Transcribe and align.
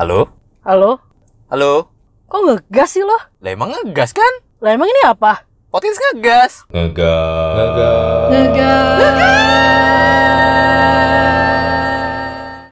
Halo? 0.00 0.32
Halo? 0.64 0.96
Halo? 1.52 1.92
Kok 2.24 2.40
ngegas 2.48 2.96
sih 2.96 3.04
lo? 3.04 3.20
Lah 3.44 3.52
emang 3.52 3.68
ngegas 3.68 4.16
kan? 4.16 4.32
Lah 4.64 4.72
emang 4.72 4.88
ini 4.88 5.04
apa? 5.04 5.44
Podcast 5.68 6.00
ngegas. 6.00 6.52
Ngegas. 6.72 7.84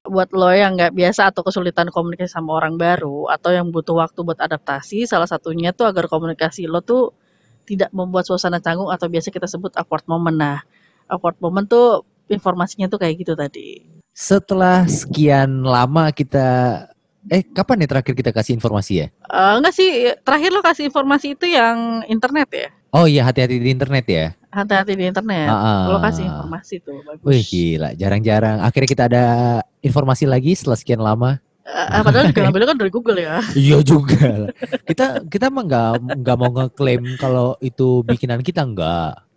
Buat 0.08 0.32
lo 0.32 0.48
yang 0.56 0.80
nggak 0.80 0.96
biasa 0.96 1.28
atau 1.28 1.44
kesulitan 1.44 1.92
komunikasi 1.92 2.32
sama 2.32 2.56
orang 2.56 2.80
baru 2.80 3.28
atau 3.28 3.52
yang 3.52 3.68
butuh 3.76 4.00
waktu 4.00 4.24
buat 4.24 4.40
adaptasi, 4.40 5.04
salah 5.04 5.28
satunya 5.28 5.76
tuh 5.76 5.84
agar 5.84 6.08
komunikasi 6.08 6.64
lo 6.64 6.80
tuh 6.80 7.12
tidak 7.68 7.92
membuat 7.92 8.24
suasana 8.24 8.64
canggung 8.64 8.88
atau 8.88 9.04
biasa 9.04 9.28
kita 9.28 9.44
sebut 9.44 9.76
awkward 9.76 10.08
moment. 10.08 10.32
Nah, 10.32 10.64
awkward 11.12 11.36
moment 11.44 11.68
tuh 11.68 12.08
informasinya 12.32 12.88
tuh 12.88 12.96
kayak 12.96 13.20
gitu 13.20 13.36
tadi. 13.36 13.84
Setelah 14.16 14.88
sekian 14.88 15.60
lama 15.60 16.08
kita 16.08 16.88
eh 17.28 17.42
kapan 17.44 17.84
nih 17.84 17.88
terakhir 17.88 18.14
kita 18.16 18.30
kasih 18.32 18.56
informasi 18.56 18.92
ya? 19.04 19.06
Eh 19.12 19.52
enggak 19.60 19.74
sih, 19.76 19.90
terakhir 20.24 20.50
lo 20.52 20.60
kasih 20.64 20.88
informasi 20.88 21.36
itu 21.36 21.46
yang 21.48 22.02
internet 22.08 22.48
ya? 22.50 22.68
Oh 22.88 23.04
iya 23.04 23.22
hati-hati 23.28 23.60
di 23.60 23.68
internet 23.68 24.04
ya. 24.08 24.26
Hati-hati 24.48 24.96
di 24.96 25.04
internet. 25.04 25.52
Ah. 25.52 25.92
Lo 25.92 26.00
kasih 26.00 26.24
informasi 26.24 26.80
tuh, 26.80 27.04
bagus. 27.04 27.24
Wih 27.24 27.44
gila, 27.44 27.92
jarang-jarang. 27.92 28.64
Akhirnya 28.64 28.88
kita 28.88 29.04
ada 29.12 29.24
informasi 29.84 30.24
lagi 30.24 30.56
setelah 30.56 30.78
sekian 30.80 31.04
lama. 31.04 31.36
Eh, 31.68 32.00
padahal 32.00 32.32
juga 32.32 32.48
ngambilnya 32.48 32.68
kan 32.72 32.78
dari 32.80 32.88
Google 32.88 33.18
ya. 33.20 33.44
Iya 33.68 33.84
juga. 33.84 34.48
kita 34.88 35.20
kita 35.28 35.52
mah 35.52 35.62
nggak 35.68 35.90
nggak 36.24 36.36
mau 36.40 36.48
ngeklaim 36.48 37.02
kalau 37.20 37.60
itu 37.60 38.00
bikinan 38.08 38.40
kita 38.40 38.64
nggak. 38.64 39.28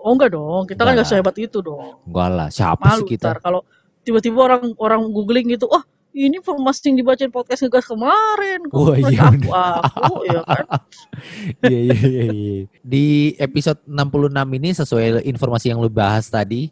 Oh 0.00 0.16
enggak 0.16 0.32
dong, 0.32 0.64
kita 0.64 0.88
kan 0.88 0.96
Enggak. 0.96 1.04
nggak 1.04 1.08
sehebat 1.12 1.36
itu 1.36 1.58
dong. 1.60 2.00
Enggak 2.08 2.28
lah. 2.32 2.48
Siapa 2.48 2.80
Malu 2.80 3.04
sih 3.04 3.08
kita? 3.12 3.36
kalau 3.44 3.60
tiba-tiba 4.08 4.40
orang 4.40 4.72
orang 4.80 5.04
googling 5.12 5.52
gitu, 5.52 5.68
oh 5.68 5.84
ini 6.12 6.40
informasi 6.40 6.90
yang 6.90 6.96
dibacain 6.98 7.30
podcast 7.30 7.62
ngegas 7.62 7.86
kemarin. 7.86 8.60
Wah, 8.72 8.96
buat 8.96 9.12
iya 9.12 9.22
aku, 9.28 9.50
aku, 9.52 10.14
ya 10.26 10.40
kan. 10.42 10.64
Iya 11.66 11.78
iya 11.78 11.94
iya. 11.94 12.24
iya. 12.30 12.58
Di 12.82 13.06
episode 13.36 13.82
66 13.84 14.30
ini 14.58 14.68
sesuai 14.70 15.06
informasi 15.26 15.66
yang 15.70 15.78
lu 15.82 15.90
bahas 15.90 16.26
tadi, 16.26 16.70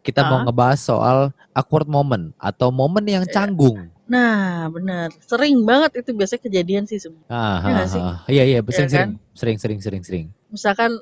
kita 0.00 0.24
mau 0.26 0.40
Ah. 0.40 0.44
ngebahas 0.44 0.80
soal 0.80 1.18
awkward 1.52 1.86
moment 1.86 2.32
atau 2.36 2.72
momen 2.72 3.04
yang 3.04 3.24
Iya. 3.24 3.32
canggung. 3.32 3.88
Nah, 4.08 4.68
benar. 4.68 5.08
Sering 5.24 5.64
banget 5.64 6.04
itu 6.04 6.10
biasanya 6.12 6.42
kejadian 6.44 6.84
sih 6.84 7.00
sebenarnya. 7.00 7.32
Ah, 7.32 7.58
Iya 7.64 7.76
ah, 7.80 7.96
ah. 7.96 8.16
Iya 8.28 8.42
iya, 8.44 8.58
Iya 8.60 8.72
sering, 8.72 8.90
kan? 8.92 9.10
sering 9.32 9.56
sering 9.56 9.78
sering 9.80 10.02
sering. 10.04 10.24
Misalkan 10.52 11.00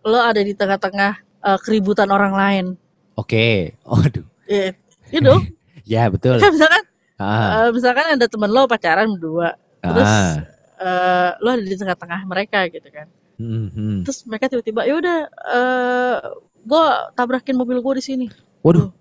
lo 0.00 0.20
ada 0.22 0.40
di 0.40 0.56
tengah-tengah 0.56 1.12
eh, 1.44 1.58
keributan 1.60 2.08
orang 2.08 2.32
lain. 2.32 2.64
Oke. 3.14 3.76
Aduh. 3.84 4.24
Ya, 4.48 4.72
itu 5.12 5.20
dong. 5.20 5.44
Ya 5.88 6.04
betul. 6.12 6.36
Kan 6.36 6.52
misalkan 6.52 6.84
Ah, 7.18 7.66
eh, 7.66 7.70
misalkan 7.74 8.14
ada 8.14 8.26
temen 8.30 8.46
lo 8.46 8.70
pacaran 8.70 9.10
berdua, 9.18 9.58
terus 9.82 10.06
ah. 10.06 10.38
eh, 10.78 11.30
lo 11.42 11.48
ada 11.50 11.64
di 11.66 11.74
tengah-tengah 11.74 12.20
mereka 12.30 12.70
gitu 12.70 12.86
kan. 12.94 13.10
Hmm, 13.38 13.70
hmm. 13.74 13.98
Terus 14.06 14.22
mereka 14.26 14.46
tiba-tiba, 14.50 14.86
ya 14.86 14.94
udah, 14.98 15.18
eh 15.30 16.16
gue 16.62 16.84
tabrakin 17.18 17.58
mobil 17.58 17.82
gue 17.82 17.94
di 17.98 18.04
sini. 18.04 18.26
Waduh. 18.62 18.94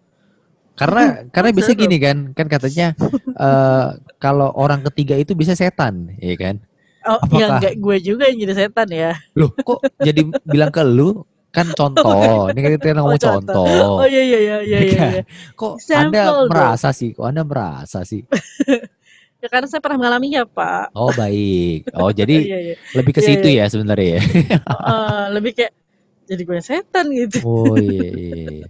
Karena 0.78 1.26
karena 1.34 1.50
terus. 1.54 1.74
gini 1.74 1.98
kan, 1.98 2.18
kan 2.38 2.46
katanya 2.50 2.94
eh 3.38 3.88
kalau 4.22 4.54
orang 4.54 4.86
ketiga 4.90 5.18
itu 5.18 5.38
bisa 5.38 5.54
setan, 5.54 6.14
ya 6.18 6.38
kan? 6.38 6.62
Oh, 7.06 7.22
Apakah- 7.22 7.40
ya 7.40 7.46
enggak 7.58 7.74
gue 7.80 7.98
juga 8.02 8.24
yang 8.30 8.38
jadi 8.46 8.54
setan 8.66 8.88
ya. 8.90 9.14
Loh, 9.38 9.54
kok 9.54 9.80
jadi 10.02 10.22
bilang 10.46 10.74
ke 10.74 10.82
lu? 10.82 11.22
Kan 11.50 11.68
contoh. 11.72 12.14
Ini 12.52 12.60
kan 12.60 12.72
kita 12.78 12.98
ngomong 12.98 13.14
Oh, 13.14 13.22
contoh. 13.22 13.66
contoh. 13.66 13.96
Oh 14.02 14.08
iya 14.08 14.22
iya 14.22 14.40
iya 14.40 14.58
iya 14.58 14.58
Iya 14.60 14.80
iya. 14.80 14.98
kan? 14.98 15.12
iya. 15.12 15.24
Kok 15.54 15.74
Sampel 15.80 16.12
Anda 16.12 16.24
dong. 16.28 16.48
merasa 16.50 16.90
sih? 16.92 17.10
Kok 17.12 17.26
Anda 17.26 17.44
merasa 17.44 18.00
sih? 18.04 18.22
Ya 19.38 19.54
karena 19.54 19.70
saya 19.70 19.86
pernah 19.86 20.02
mengalaminya, 20.02 20.50
Pak. 20.50 20.98
Oh, 20.98 21.14
baik. 21.14 21.94
Oh, 21.94 22.10
jadi 22.10 22.42
Iya 22.50 22.58
iya. 22.58 22.76
lebih 22.98 23.14
ke 23.14 23.22
Iya, 23.22 23.30
situ 23.30 23.48
ya 23.54 23.66
sebenarnya 23.70 24.18
ya. 24.18 24.22
Eh, 24.58 25.26
lebih 25.30 25.52
kayak 25.54 25.74
jadi 26.26 26.42
gue 26.42 26.58
setan 26.58 27.06
gitu. 27.14 27.38
Oh, 27.46 27.78
iya. 27.78 28.10
iya. 28.18 28.66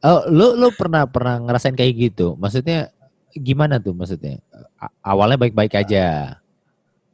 Oh, 0.00 0.24
lu 0.32 0.56
lu 0.56 0.72
pernah 0.72 1.04
pernah 1.04 1.36
ngerasain 1.44 1.76
kayak 1.76 1.92
gitu? 2.08 2.40
Maksudnya 2.40 2.88
gimana 3.36 3.76
tuh 3.76 3.92
maksudnya? 3.92 4.40
Awalnya 5.04 5.36
baik-baik 5.36 5.76
aja. 5.76 6.40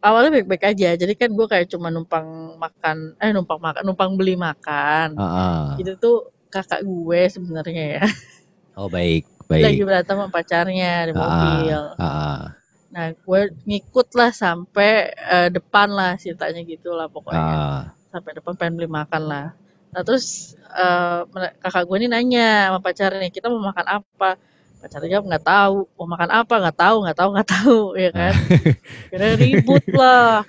Awalnya 0.05 0.31
baik-baik 0.37 0.65
aja. 0.77 0.89
Jadi 1.01 1.13
kan 1.17 1.33
gue 1.33 1.47
kayak 1.49 1.73
cuma 1.73 1.89
numpang 1.89 2.61
makan, 2.61 3.17
eh 3.17 3.33
numpang 3.33 3.57
makan, 3.57 3.83
numpang 3.89 4.11
beli 4.21 4.37
makan. 4.37 5.17
Heeh. 5.17 5.81
Itu 5.81 5.93
tuh 5.97 6.17
kakak 6.53 6.85
gue 6.85 7.21
sebenarnya 7.33 7.85
ya. 8.01 8.05
Oh, 8.75 8.91
baik, 8.91 9.23
Lagi 9.47 9.79
baik. 9.79 9.87
berantem 9.87 10.19
sama 10.19 10.35
pacarnya 10.35 11.07
di 11.07 11.13
Ah, 11.15 11.23
mobil. 11.23 11.81
Heeh. 11.95 12.39
Nah, 12.91 13.07
gue 13.15 13.41
ngikut 13.71 14.09
lah 14.19 14.35
sampai 14.35 15.15
eh, 15.15 15.49
depan 15.55 15.95
lah 15.95 16.19
ceritanya 16.19 16.59
gitu 16.67 16.91
lah 16.91 17.07
pokoknya. 17.07 17.55
Ah. 17.55 17.83
sampai 18.11 18.35
depan 18.35 18.59
pengen 18.59 18.75
beli 18.75 18.91
makan 18.91 19.23
lah. 19.31 19.47
Nah 19.95 20.03
terus 20.03 20.59
mere- 21.31 21.55
kakak 21.63 21.87
gue 21.87 21.97
ini 22.03 22.09
nanya 22.11 22.67
sama 22.75 22.79
pacarnya 22.83 23.31
kita 23.31 23.47
mau 23.47 23.63
makan 23.63 23.87
apa? 23.87 24.31
Pacarnya 24.85 25.17
jawab 25.17 25.27
nggak 25.33 25.47
tahu. 25.49 25.77
Mau 25.97 26.05
makan 26.13 26.29
apa? 26.45 26.55
Nggak 26.61 26.77
tahu, 26.77 26.97
nggak 27.09 27.17
tahu, 27.17 27.29
nggak 27.33 27.49
tahu, 27.49 27.81
ya 28.05 28.11
kan? 28.13 28.33
Kira 29.11 29.27
ribut 29.41 29.85
lah. 29.97 30.45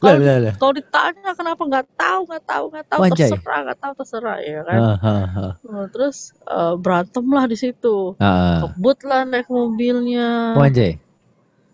Kalau 0.59 0.73
ditanya 0.75 1.31
kenapa 1.31 1.61
nggak 1.63 1.87
tahu, 1.95 2.19
nggak 2.27 2.43
tahu, 2.43 2.65
nggak 2.67 2.85
tahu, 2.91 2.99
Wanjay. 2.99 3.31
terserah, 3.31 3.59
nggak 3.63 3.79
tahu, 3.79 3.93
terserah, 3.95 4.37
ya 4.43 4.59
kan? 4.67 4.79
Ah, 4.83 4.97
ah. 4.99 5.51
Nah, 5.63 5.87
terus 5.87 6.35
eh, 6.51 6.73
berantem 6.75 7.23
lah 7.31 7.47
di 7.47 7.55
situ. 7.55 8.19
Ah. 8.19 8.67
Kebut 8.67 8.99
lah 9.07 9.23
naik 9.23 9.47
mobilnya. 9.47 10.59
Anjay. 10.59 10.99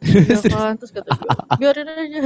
Ya 0.05 0.37
kan? 0.45 0.77
Terus 0.77 0.93
kata 0.93 1.17
gue, 1.17 1.57
biarin 1.57 1.89
aja. 1.89 2.19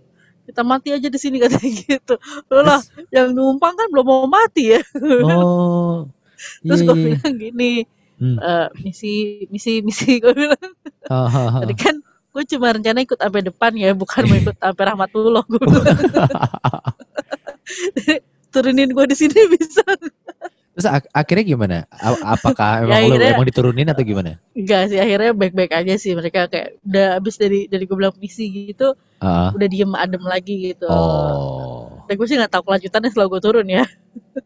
Kita 0.52 0.64
mati 0.68 0.92
aja 0.92 1.08
di 1.08 1.16
sini 1.16 1.40
katanya 1.40 1.64
gitu. 1.64 2.20
Loh 2.52 2.60
lah, 2.60 2.80
yang 3.08 3.32
numpang 3.32 3.72
kan 3.72 3.88
belum 3.88 4.04
mau 4.04 4.28
mati 4.28 4.76
ya. 4.76 4.84
Oh. 5.00 6.04
Terus 6.60 6.84
Iya, 6.84 6.88
gue 6.92 6.96
iya. 6.96 7.04
bilang 7.16 7.34
gini, 7.40 7.72
Hmm. 8.18 8.36
"Eh, 8.36 8.66
misi, 8.82 9.14
misi, 9.46 9.78
misi. 9.80 10.18
Gue 10.22 10.34
bilang, 10.34 10.58
tadi 11.62 11.74
kan 11.74 11.96
gue 12.28 12.42
cuma 12.50 12.70
rencana 12.70 12.98
ikut 13.00 13.18
sampai 13.18 13.42
depan 13.42 13.72
ya, 13.74 13.94
bukan 13.94 14.22
mau 14.26 14.36
ikut 14.36 14.56
sampai 14.58 14.84
rahmatullah. 14.84 15.42
Gue 15.46 15.58
bilang. 15.58 15.98
Turunin 18.48 18.90
gue 18.90 19.04
di 19.06 19.16
sini 19.16 19.38
bisa. 19.52 19.84
Terus 20.72 20.86
ak- 20.88 21.10
akhirnya 21.10 21.44
gimana? 21.44 21.76
A- 21.90 22.38
apakah 22.38 22.86
emang 22.86 22.94
Ya, 22.94 22.98
akhirnya- 23.04 23.34
emang 23.34 23.48
diturunin 23.50 23.88
atau 23.90 24.02
gimana? 24.02 24.38
Enggak 24.54 24.88
sih, 24.88 24.98
akhirnya 24.98 25.34
baik-baik 25.34 25.72
aja 25.74 25.94
sih. 25.98 26.14
Mereka 26.14 26.48
kayak 26.48 26.78
udah 26.86 27.06
abis 27.18 27.34
dari 27.36 27.66
dari 27.66 27.84
gue 27.84 27.96
bilang 27.98 28.14
misi 28.16 28.46
gitu, 28.70 28.94
Ah. 29.18 29.50
udah 29.52 29.68
diem 29.68 29.90
adem 29.92 30.22
lagi 30.22 30.72
gitu. 30.72 30.86
Oh. 30.86 32.06
Dan 32.06 32.14
gue 32.16 32.26
sih 32.26 32.38
nggak 32.38 32.54
tahu 32.54 32.62
kelanjutannya 32.70 33.10
setelah 33.10 33.28
gue 33.28 33.40
turun 33.42 33.66
ya. 33.68 33.84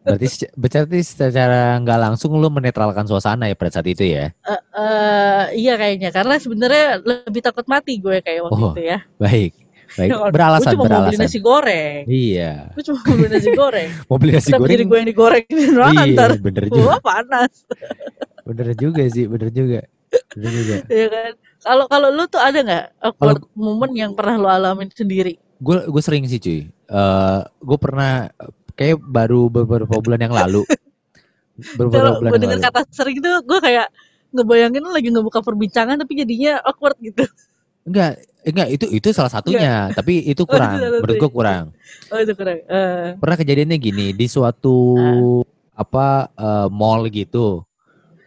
Berarti 0.02 0.26
berarti 0.52 0.98
secara 1.00 1.78
nggak 1.78 1.98
langsung 2.00 2.34
lu 2.34 2.50
menetralkan 2.50 3.06
suasana 3.06 3.46
ya 3.46 3.54
pada 3.54 3.70
saat 3.70 3.86
itu 3.86 4.02
ya. 4.02 4.34
Eh, 4.42 4.60
eh, 4.74 5.42
iya 5.56 5.74
kayaknya, 5.74 6.10
karena 6.10 6.34
sebenarnya 6.36 6.86
lebih 7.00 7.38
takut 7.40 7.62
mati 7.64 7.96
gue 7.96 8.18
kayak 8.18 8.42
waktu 8.44 8.58
Oh, 8.58 8.72
itu 8.72 8.82
ya. 8.82 8.98
Baik. 9.16 9.52
Baik. 9.92 10.08
Gue 10.16 10.30
Beralasan, 10.32 10.72
mau 10.72 10.82
beli 10.82 10.88
beralasan. 10.88 11.20
nasi 11.20 11.38
goreng. 11.38 12.02
Iya. 12.08 12.72
Gue 12.72 12.82
cuma 12.82 12.98
mau 12.98 13.14
beli 13.14 13.28
nasi 13.28 13.50
goreng. 13.52 13.90
Mau 14.08 14.16
beli 14.16 14.32
nasi 14.32 14.48
Kenapa 14.48 14.64
jadi 14.64 14.72
goreng. 14.72 14.88
gue 14.88 14.96
yang 14.96 15.08
digorengin 15.08 15.70
doang 15.70 15.94
Iya, 15.94 16.04
ntar? 16.16 16.30
bener 16.40 16.64
juga. 16.66 16.82
Wah 16.88 17.00
panas, 17.00 17.52
Bener 18.48 18.68
juga 18.74 19.02
sih, 19.06 19.24
bener 19.28 19.48
juga. 19.50 19.80
Bener 20.32 20.50
juga. 20.52 20.76
ya 20.88 21.06
kan? 21.06 21.32
Kalau 21.62 21.84
kalau 21.86 22.08
lu 22.10 22.24
tuh 22.26 22.40
ada 22.40 22.58
nggak 22.58 22.84
awkward 23.00 23.44
moment 23.54 23.92
yang 23.92 24.12
pernah 24.12 24.34
lu 24.34 24.48
alamin 24.48 24.90
sendiri? 24.90 25.38
Gue 25.56 25.78
gue 25.84 26.02
sering 26.02 26.26
sih 26.26 26.36
cuy. 26.36 26.60
Eh 26.66 27.40
gue 27.44 27.78
pernah 27.78 28.32
kayak 28.74 28.98
baru 29.00 29.48
beberapa 29.48 29.94
bulan 30.00 30.20
yang 30.20 30.34
lalu. 30.34 30.62
beberapa 31.78 31.94
Kalau 32.00 32.12
bulan 32.20 32.30
gue 32.32 32.48
lalu. 32.48 32.64
kata 32.64 32.80
sering 32.90 33.18
tuh, 33.20 33.36
gue 33.44 33.58
kayak 33.60 33.86
ngebayangin 34.32 34.82
lagi 34.88 35.08
ngebuka 35.12 35.44
perbincangan 35.44 36.00
tapi 36.00 36.12
jadinya 36.16 36.58
awkward 36.64 36.96
gitu. 37.04 37.28
Enggak, 37.84 38.24
enggak 38.46 38.68
itu 38.72 38.86
itu 38.88 39.08
salah 39.12 39.30
satunya, 39.30 39.92
tapi 39.92 40.24
itu 40.24 40.42
Oh, 40.48 40.48
itu 40.48 40.50
kurang. 40.50 40.72
Menurut 40.80 41.16
gue 41.20 41.30
kurang. 41.30 41.64
Oh 42.08 42.18
itu 42.18 42.32
kurang. 42.34 42.58
Eh, 42.66 43.06
Pernah 43.20 43.36
kejadiannya 43.38 43.78
gini 43.78 44.06
di 44.16 44.26
suatu 44.26 44.76
apa 45.76 46.32
eh, 46.32 46.68
mall 46.72 47.06
gitu. 47.12 47.62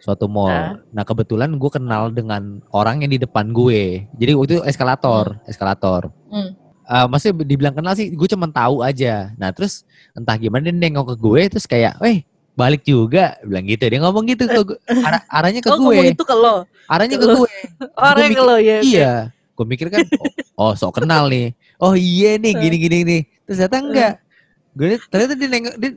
Suatu 0.06 0.30
mall. 0.30 0.54
Ah. 0.54 0.72
Nah, 0.94 1.02
kebetulan 1.02 1.50
gue 1.58 1.72
kenal 1.74 2.14
dengan 2.14 2.62
orang 2.70 3.02
yang 3.02 3.10
di 3.10 3.18
depan 3.18 3.50
gue. 3.50 4.06
Jadi 4.14 4.32
waktu 4.38 4.62
itu 4.62 4.64
eskalator, 4.70 5.42
eskalator. 5.50 6.14
Hmm. 6.30 6.54
Eh, 6.86 7.06
maksudnya 7.10 7.42
dibilang 7.42 7.74
kenal 7.74 7.98
sih, 7.98 8.14
gue 8.14 8.28
cuma 8.30 8.46
tahu 8.46 8.86
aja. 8.86 9.34
Nah, 9.42 9.50
terus 9.50 9.82
entah 10.14 10.38
gimana 10.38 10.70
dia 10.70 10.76
nengok 10.76 11.14
ke 11.14 11.16
gue 11.18 11.42
terus 11.58 11.66
kayak, 11.66 11.98
"Weh, 11.98 12.22
balik 12.54 12.86
juga." 12.86 13.42
Bilang 13.42 13.66
gitu. 13.66 13.82
Dia 13.90 14.00
ngomong 14.06 14.24
gitu 14.30 14.46
ke 14.46 14.62
gue. 14.62 14.78
Arah- 15.02 15.26
arahnya 15.26 15.66
ke 15.66 15.70
oh 15.74 15.82
ngomong 15.82 15.98
gue. 15.98 16.14
itu 16.14 16.22
ke 16.22 16.36
lo, 16.38 16.56
Arahnya 16.86 17.18
ke 17.18 17.26
ke 17.26 17.34
gue. 17.42 17.50
orang 17.98 18.30
mikir- 18.30 18.38
ke 18.38 18.44
lo 18.46 18.56
ya. 18.62 18.78
Iya. 18.86 19.14
Gue 19.56 19.66
mikir 19.66 19.88
kan, 19.90 20.06
oh, 20.20 20.30
oh 20.62 20.72
sok 20.78 21.02
kenal 21.02 21.26
nih. 21.26 21.58
Oh 21.82 21.98
iya 21.98 22.38
nih, 22.38 22.54
gini-gini 22.62 22.98
nih. 23.02 23.22
Terus 23.50 23.58
ternyata 23.66 23.78
enggak. 23.82 24.14
Gue 24.78 25.00
ternyata 25.08 25.34
dia 25.40 25.48
nengok, 25.48 25.76
dia 25.80 25.92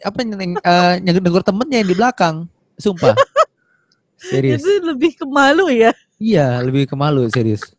apa 0.00 0.18
neng, 0.24 0.52
eh, 0.56 0.94
nyegur 1.04 1.44
temennya 1.44 1.84
yang 1.84 1.90
di 1.92 1.96
belakang. 1.96 2.36
Sumpah. 2.80 3.12
Serius. 4.16 4.64
Itu 4.64 4.90
lebih 4.90 5.12
ke 5.20 5.28
malu 5.28 5.68
ya. 5.68 5.92
Iya, 6.16 6.64
lebih 6.64 6.88
ke 6.88 6.96
malu 6.96 7.28
serius. 7.28 7.75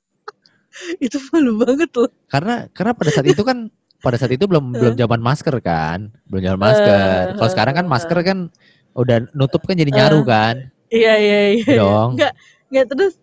itu 1.05 1.17
malu 1.31 1.57
banget 1.61 1.89
loh. 1.93 2.09
Karena 2.27 2.67
karena 2.71 2.91
pada 2.93 3.11
saat 3.11 3.27
itu 3.27 3.41
kan 3.41 3.69
pada 3.97 4.15
saat 4.15 4.31
itu 4.33 4.45
belum 4.45 4.73
belum 4.79 4.93
zaman 4.95 5.19
masker 5.21 5.55
kan, 5.61 6.13
belum 6.29 6.41
zaman 6.43 6.59
masker. 6.61 7.23
Eh, 7.31 7.33
Kalau 7.37 7.49
sekarang 7.51 7.73
kan 7.77 7.85
eh, 7.85 7.91
masker 7.91 8.19
kan 8.21 8.37
udah 8.97 9.17
nutup 9.33 9.61
kan 9.65 9.77
jadi 9.77 9.91
nyaru 9.93 10.21
kan. 10.23 10.69
Iya 10.89 11.13
iya 11.19 11.39
iya. 11.59 11.75
Dong. 11.77 12.15
Enggak 12.17 12.33
enggak 12.71 12.85
terus 12.89 13.13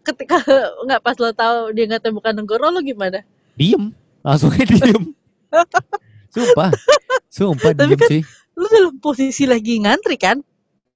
ketika 0.00 0.36
enggak 0.82 1.00
pas 1.04 1.16
lo 1.16 1.30
tahu 1.30 1.70
dia 1.72 1.84
nggak 1.86 2.08
bukan 2.10 2.32
nenggoro 2.34 2.68
lo 2.68 2.80
gimana? 2.80 3.22
Diem, 3.54 3.92
langsung 4.24 4.50
diem. 4.52 5.12
Sumpah, 6.30 6.70
sumpah 7.26 7.74
Tapi 7.74 7.90
diem 7.90 7.98
kan- 7.98 8.10
sih. 8.10 8.22
Lo 8.54 8.66
dalam 8.70 8.94
posisi 9.02 9.44
lagi 9.48 9.80
ngantri 9.82 10.14
kan? 10.20 10.38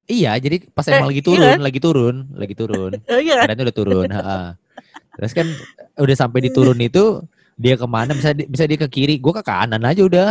Iya, 0.05 0.37
jadi 0.37 0.69
pas 0.69 0.85
Eh, 0.85 0.93
emang 0.95 1.09
lagi 1.09 1.25
iya 1.25 1.29
turun, 1.33 1.49
kan? 1.49 1.61
lagi 1.65 1.81
turun, 1.81 2.15
lagi 2.37 2.55
turun. 2.55 2.93
Oh, 3.09 3.19
iya 3.19 3.35
kan? 3.41 3.45
Keadaannya 3.49 3.65
udah 3.65 3.77
turun. 3.77 4.09
ha-ha. 4.13 4.41
Terus 5.17 5.33
kan 5.33 5.47
udah 5.97 6.17
sampai 6.17 6.41
di 6.41 6.51
turun 6.51 6.79
itu 6.79 7.23
dia 7.55 7.75
ke 7.75 7.87
mana? 7.87 8.13
Bisa 8.13 8.31
di- 8.31 8.47
bisa 8.47 8.65
dia 8.65 8.77
ke 8.77 8.89
kiri, 8.89 9.17
gua 9.17 9.39
ke 9.39 9.45
kanan 9.45 9.81
aja 9.81 10.03
udah. 10.03 10.29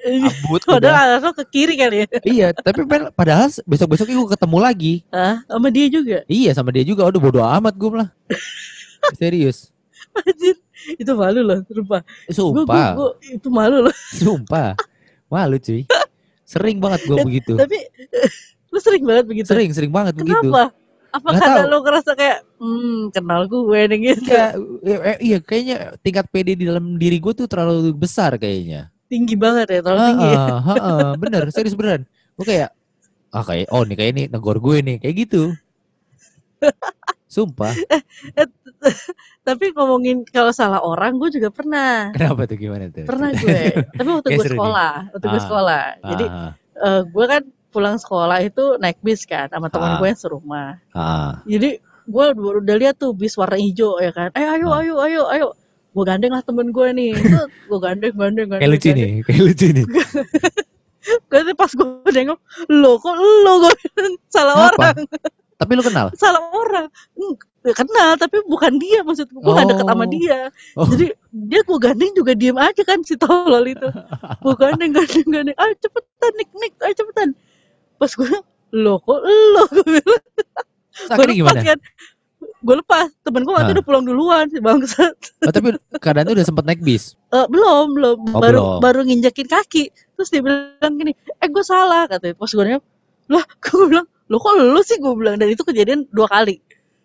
Abut 0.00 0.64
udah. 0.64 0.80
Padahal 0.80 1.08
lo 1.20 1.30
ke 1.36 1.44
kiri 1.46 1.76
kali 1.76 1.96
ya. 2.00 2.06
Iya, 2.24 2.48
tapi 2.56 2.88
padahal 3.12 3.52
besok 3.68 3.92
besoknya 3.92 4.16
gue 4.16 4.30
ketemu 4.32 4.58
lagi. 4.58 4.94
Hah? 5.12 5.44
Sama 5.44 5.68
dia 5.68 5.86
juga. 5.92 6.24
Iya 6.24 6.56
sama 6.56 6.72
dia 6.72 6.80
juga. 6.82 7.04
Udah 7.04 7.20
bodo 7.20 7.40
amat 7.44 7.74
gue 7.76 7.90
lah. 7.92 8.08
Serius. 9.20 9.68
Anjir. 10.16 10.56
Itu 10.96 11.12
malu 11.12 11.44
loh, 11.44 11.60
sumpah. 11.68 12.00
Gue 12.24 12.32
Sumpah, 12.32 12.96
itu 13.20 13.48
malu 13.52 13.84
loh. 13.84 13.94
sumpah. 14.16 14.72
Malu 15.28 15.60
cuy. 15.60 15.84
Sering 16.48 16.80
banget 16.80 17.04
gue 17.04 17.16
begitu. 17.20 17.52
Tapi 17.60 17.78
lu 18.72 18.78
sering 18.80 19.04
banget 19.04 19.24
begitu. 19.28 19.46
Sering, 19.52 19.70
sering 19.76 19.92
banget 19.92 20.16
begitu. 20.16 20.48
Kenapa? 20.48 20.72
Apa 21.12 21.28
Nggak 21.28 21.40
karena 21.44 21.60
tahu. 21.60 21.70
lo 21.70 21.78
ngerasa 21.84 22.10
kayak 22.16 22.38
hmm 22.60 23.08
kenal 23.16 23.48
gue 23.48 23.80
nih 23.90 23.98
gitu. 24.12 24.30
Iya, 24.30 24.46
iya, 24.84 24.96
eh, 25.10 25.18
iya, 25.24 25.38
kayaknya 25.40 25.76
tingkat 26.04 26.26
PD 26.28 26.48
di 26.60 26.64
dalam 26.68 27.00
diri 27.00 27.16
gue 27.16 27.32
tuh 27.32 27.48
terlalu 27.48 27.90
besar 27.96 28.36
kayaknya. 28.36 28.92
Tinggi 29.10 29.34
banget 29.34 29.66
ya, 29.72 29.80
terlalu 29.82 30.00
tinggi. 30.14 30.28
ya. 30.28 30.38
Heeh, 30.38 30.58
heeh, 30.68 31.08
bener, 31.18 31.42
serius 31.50 31.74
beneran. 31.74 32.04
Gue 32.38 32.46
kayak, 32.46 32.70
ah 33.34 33.42
kayak, 33.42 33.66
oh 33.74 33.82
nih 33.82 33.96
kayak 33.98 34.10
ini 34.14 34.22
negor 34.30 34.60
gue 34.60 34.76
nih, 34.84 34.96
kayak 35.02 35.16
gitu. 35.26 35.42
Sumpah, 37.30 37.70
Tapi 39.46 39.70
ngomongin 39.72 40.26
kalau 40.28 40.50
salah 40.50 40.82
orang, 40.82 41.14
gue 41.16 41.30
juga 41.30 41.48
pernah. 41.54 42.10
kenapa 42.10 42.44
tuh 42.50 42.58
gimana 42.58 42.90
tuh? 42.90 43.06
Pernah 43.06 43.30
gue. 43.38 43.60
Tapi 43.98 44.08
waktu 44.10 44.28
gue 44.34 44.46
sekolah, 44.50 44.94
waktu 45.14 45.26
gue 45.26 45.40
Ah. 45.40 45.44
sekolah. 45.46 45.84
Jadi 46.04 46.24
Ah, 46.26 46.52
eh, 46.84 47.02
gue 47.06 47.24
kan 47.30 47.42
pulang 47.70 47.96
sekolah 48.02 48.38
itu 48.42 48.76
naik 48.82 48.98
bis 48.98 49.22
kan 49.24 49.46
sama 49.46 49.70
teman 49.70 49.94
Ah. 49.94 49.98
gue 50.02 50.06
yang 50.10 50.18
serumah. 50.20 50.70
ah, 50.92 51.38
Jadi 51.46 51.78
gue 52.10 52.24
udah, 52.34 52.60
udah 52.60 52.76
lihat 52.76 52.94
tuh 52.96 53.10
bis 53.12 53.34
warna 53.34 53.54
hijau 53.54 53.96
ya 53.98 54.10
kan. 54.10 54.28
Eh 54.34 54.44
ayo 54.44 54.66
Ah. 54.68 54.82
ayo 54.82 54.94
ayo 55.00 55.22
ayo. 55.28 55.46
Gue 55.90 56.04
gandeng 56.04 56.30
lah 56.30 56.42
temen 56.42 56.70
gue 56.70 56.88
nih. 56.90 57.10
gue 57.70 57.78
gandeng 57.78 58.12
gandeng 58.12 58.46
gandeng. 58.46 58.60
kayak 58.60 58.70
lucu 58.70 58.90
nih, 58.90 59.08
kayak 59.22 59.42
lucu 59.42 59.66
nih. 59.70 59.84
Terus 61.30 61.56
pas 61.56 61.70
gue 61.70 61.86
nengok, 62.12 62.38
lo 62.68 62.92
kok 62.96 63.14
lo 63.16 63.52
gue 63.64 63.72
salah 64.28 64.54
Kenapa? 64.68 64.92
orang, 64.92 64.96
Tapi 65.56 65.70
lu 65.72 65.82
kenal? 65.82 66.06
salah 66.22 66.42
orang. 66.52 66.86
Hmm, 67.16 67.34
kenal 67.66 68.10
tapi 68.16 68.40
bukan 68.44 68.76
dia 68.76 69.00
maksud 69.00 69.28
gue 69.28 69.40
gak 69.50 69.66
deket 69.66 69.86
sama 69.86 70.04
Oh. 70.04 70.08
dia. 70.08 70.38
Oh. 70.76 70.86
Jadi 70.86 71.06
dia 71.48 71.60
gue 71.60 71.78
gandeng 71.78 72.12
juga 72.12 72.32
diem 72.32 72.56
aja 72.56 72.82
kan 72.82 73.00
si 73.00 73.16
tolol 73.16 73.64
itu. 73.64 73.88
Gue 74.40 74.54
gandeng 74.54 74.92
gandeng 74.92 75.26
gandeng. 75.26 75.56
Ayo 75.56 75.72
cepetan 75.78 76.32
nik 76.36 76.50
nik, 76.54 76.72
ayo 76.78 76.92
cepetan. 76.94 77.28
Pas 77.96 78.12
gue 78.12 78.30
lo 78.70 78.94
kok 79.00 79.20
lo 79.24 79.62
gue 79.72 79.84
bilang 79.88 80.24
Terus 81.00 81.08
gue 81.08 81.14
akhirnya 81.16 81.36
lepas 81.38 81.54
gimana? 81.54 81.62
kan. 81.66 81.78
Gue 82.60 82.76
lepas, 82.76 83.08
temen 83.22 83.40
gue 83.40 83.52
waktu 83.52 83.66
Ah. 83.66 83.74
udah 83.74 83.84
pulang 83.84 84.04
duluan 84.04 84.44
si 84.46 84.58
bangsat. 84.58 85.16
Oh, 85.40 85.48
tapi 85.50 85.68
keadaan 85.96 86.24
tuh 86.26 86.34
udah 86.34 86.44
sempet 86.44 86.64
naik 86.64 86.80
bis. 86.80 87.16
Eh, 87.30 87.46
belum, 87.46 87.92
belum, 87.92 88.18
Oh, 88.30 88.40
baru 88.40 88.60
belum. 88.60 88.80
baru 88.80 89.00
nginjakin 89.02 89.46
kaki. 89.46 89.84
Terus 90.14 90.28
dia 90.28 90.40
bilang 90.40 90.92
gini, 90.94 91.12
eh 91.16 91.48
gue 91.48 91.62
salah 91.62 92.04
katanya. 92.04 92.34
Pas 92.34 92.48
gue 92.48 92.60
nanya, 92.60 92.80
lah 93.26 93.44
gue 93.64 93.86
bilang, 93.86 94.04
lo 94.26 94.36
kok 94.36 94.52
lo 94.56 94.80
sih 94.80 94.96
gue 94.96 95.12
bilang. 95.14 95.36
Dan 95.36 95.48
itu 95.48 95.62
kejadian 95.62 96.04
dua 96.10 96.28
kali. 96.28 96.60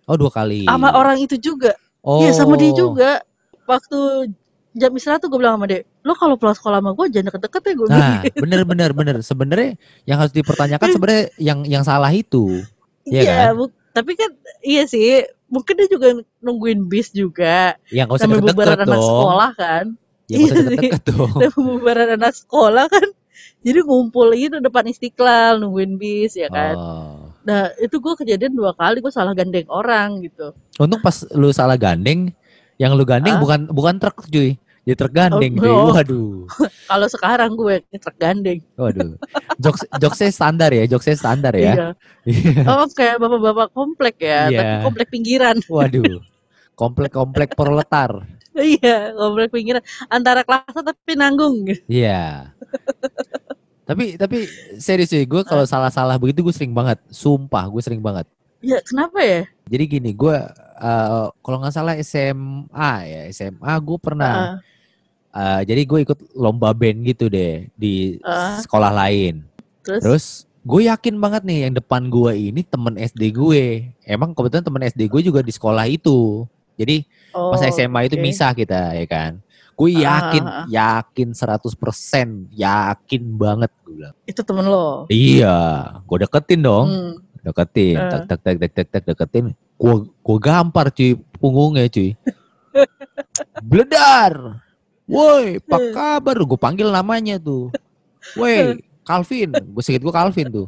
Oh 0.05 0.15
dua 0.15 0.29
kali. 0.29 0.63
Sama 0.63 0.91
orang 0.91 1.17
itu 1.17 1.35
juga. 1.35 1.71
Oh. 1.99 2.19
Iya 2.19 2.31
sama 2.31 2.55
dia 2.55 2.71
juga. 2.71 3.23
Waktu 3.65 4.29
jam 4.73 4.91
istirahat 4.91 5.19
tuh 5.19 5.29
gue 5.29 5.39
bilang 5.39 5.55
sama 5.55 5.65
dia, 5.65 5.81
lo 6.01 6.13
kalau 6.13 6.35
pulang 6.35 6.53
sekolah 6.53 6.77
sama 6.77 6.91
gue 6.93 7.05
jangan 7.09 7.27
deket-deket 7.29 7.61
ya 7.61 7.73
gue. 7.73 7.87
Nah, 7.89 8.15
bener 8.35 8.61
bener 8.63 8.89
bener. 8.91 9.15
Sebenarnya 9.19 9.79
yang 10.03 10.19
harus 10.19 10.31
dipertanyakan 10.31 10.87
sebenarnya 10.95 11.23
yang 11.39 11.59
yang 11.63 11.81
salah 11.81 12.11
itu. 12.11 12.59
iya 13.03 13.21
Iya, 13.21 13.33
kan? 13.51 13.71
Tapi 13.95 14.19
kan 14.19 14.31
iya 14.59 14.83
sih. 14.83 15.23
Mungkin 15.47 15.79
dia 15.79 15.87
juga 15.87 16.11
nungguin 16.43 16.91
bis 16.91 17.15
juga. 17.15 17.79
Yang 17.87 18.11
gak 18.11 18.17
usah 18.19 18.27
deket-deket 18.27 18.55
bubaran 18.59 18.79
anak 18.83 18.97
dong. 18.99 19.07
sekolah 19.07 19.51
kan. 19.55 19.85
Ya 20.25 20.37
Iya 20.41 20.51
sih. 20.51 20.91
Dan 21.39 21.51
bubaran 21.71 22.09
anak 22.19 22.33
sekolah 22.35 22.85
kan. 22.91 23.07
Jadi 23.65 23.79
ngumpul 23.81 24.27
gitu 24.35 24.59
depan 24.59 24.85
istiqlal 24.85 25.63
nungguin 25.63 25.95
bis 25.95 26.35
ya 26.35 26.51
kan. 26.51 26.75
Oh. 26.75 27.33
Nah 27.45 27.71
itu 27.77 27.97
gue 28.01 28.13
kejadian 28.19 28.57
dua 28.57 28.73
kali 28.75 28.99
gue 28.99 29.13
salah 29.13 29.31
gandeng 29.31 29.69
orang 29.71 30.21
gitu. 30.25 30.51
Untung 30.81 30.99
pas 30.99 31.23
lu 31.31 31.53
salah 31.53 31.77
gandeng, 31.77 32.33
yang 32.81 32.97
lu 32.97 33.05
gandeng 33.05 33.37
Ah? 33.37 33.41
bukan 33.41 33.59
bukan 33.71 33.95
truk 34.01 34.27
cuy. 34.27 34.57
Jadi 34.85 34.95
truk 35.01 35.13
gandeng 35.17 35.53
Oh, 35.65 35.89
oh. 35.89 35.97
Waduh. 35.97 36.45
Kalau 36.93 37.07
sekarang 37.09 37.57
gue 37.57 37.81
truk 37.97 38.17
gandeng. 38.21 38.61
Waduh. 38.77 39.17
Jokes 39.57 39.81
jokesnya 39.97 40.29
standar 40.29 40.69
ya, 40.69 40.85
jokesnya 40.85 41.17
standar 41.17 41.53
ya. 41.57 41.97
Iya. 42.21 42.63
Oh 42.69 42.85
kayak 42.93 43.17
bapak-bapak 43.17 43.73
komplek 43.73 44.15
ya, 44.21 44.45
Iya. 44.47 44.57
tapi 44.61 44.73
komplek 44.85 45.07
pinggiran. 45.09 45.57
Waduh. 45.65 46.21
Komplek-komplek 46.77 47.57
proletar. 47.57 48.29
iya, 48.55 49.09
komplek 49.11 49.49
pinggiran. 49.49 49.81
Antara 50.05 50.45
kelasnya 50.45 50.85
tapi 50.85 51.11
nanggung. 51.17 51.65
Iya. 51.89 52.53
tapi 53.85 54.17
tapi 54.17 54.49
serius 54.77 55.13
sih 55.13 55.25
gue 55.25 55.45
kalau 55.45 55.61
salah-salah 55.65 56.17
begitu 56.17 56.45
gue 56.45 56.53
sering 56.53 56.77
banget. 56.77 57.01
Sumpah 57.09 57.65
gue 57.69 57.81
sering 57.81 58.05
banget. 58.05 58.29
Ya 58.61 58.81
kenapa 58.81 59.17
ya? 59.21 59.41
Jadi 59.65 59.83
gini, 59.85 60.09
gue 60.13 60.33
eh, 60.77 61.25
kalau 61.41 61.57
nggak 61.57 61.73
salah 61.73 61.93
SMA 62.01 62.93
ya 63.05 63.21
SMA 63.33 63.73
gue 63.81 63.97
pernah. 63.97 64.33
Ah, 64.33 64.53
eh, 65.35 65.61
jadi 65.63 65.81
gue 65.83 65.99
ikut 66.01 66.19
lomba 66.33 66.71
band 66.71 67.03
gitu 67.03 67.27
deh 67.27 67.67
di 67.75 68.17
Ah. 68.21 68.57
sekolah 68.57 68.91
lain. 68.95 69.43
terus, 69.83 70.01
Terus 70.01 70.25
gue 70.61 70.87
yakin 70.87 71.15
banget 71.15 71.43
nih 71.43 71.59
yang 71.67 71.73
depan 71.75 72.07
gue 72.07 72.31
ini 72.33 72.63
temen 72.63 72.95
SD 72.95 73.29
gue. 73.31 73.63
Emang 74.01 74.31
kebetulan 74.31 74.63
temen 74.63 74.81
SD 74.81 75.05
gue 75.05 75.21
juga 75.21 75.39
di 75.39 75.51
sekolah 75.51 75.85
itu. 75.85 76.47
Jadi 76.75 77.05
oh, 77.31 77.51
pas 77.51 77.61
SMA 77.63 78.07
itu 78.07 78.17
misah 78.17 78.51
kita 78.51 78.91
ya 78.91 79.05
kan. 79.05 79.37
Gue 79.75 79.91
Ah, 79.93 80.31
yakin, 80.31 80.43
ah. 80.43 80.65
yakin 80.65 81.29
100%, 81.31 82.47
yakin 82.49 83.23
banget 83.35 83.69
gue 83.77 83.91
bilang. 83.93 84.15
Itu 84.23 84.39
temen 84.41 84.65
lo. 84.65 85.03
Iya, 85.05 85.57
gue 86.01 86.17
deketin 86.17 86.63
dong, 86.63 86.87
Hmm. 86.87 87.13
deketin, 87.43 87.95
tak 87.99 88.21
tak 88.25 88.39
tak 88.41 88.55
tak 88.57 88.71
tak 88.71 88.87
tak 88.89 89.03
deketin. 89.05 89.45
Gue 89.75 89.93
gue 90.07 90.37
gampar 90.39 90.89
cuy 90.89 91.13
punggungnya 91.35 91.85
cuy. 91.85 92.15
Bledar. 93.61 94.64
Woi, 95.05 95.61
apa 95.61 95.77
Hmm. 95.77 95.93
kabar? 95.93 96.35
Gue 96.41 96.59
panggil 96.59 96.89
namanya 96.89 97.37
tuh. 97.37 97.69
Woi, 98.33 98.81
Calvin. 99.05 99.53
Gue 99.53 99.81
sedikit 99.85 100.09
gue 100.09 100.13
Calvin 100.13 100.47
tuh. 100.49 100.67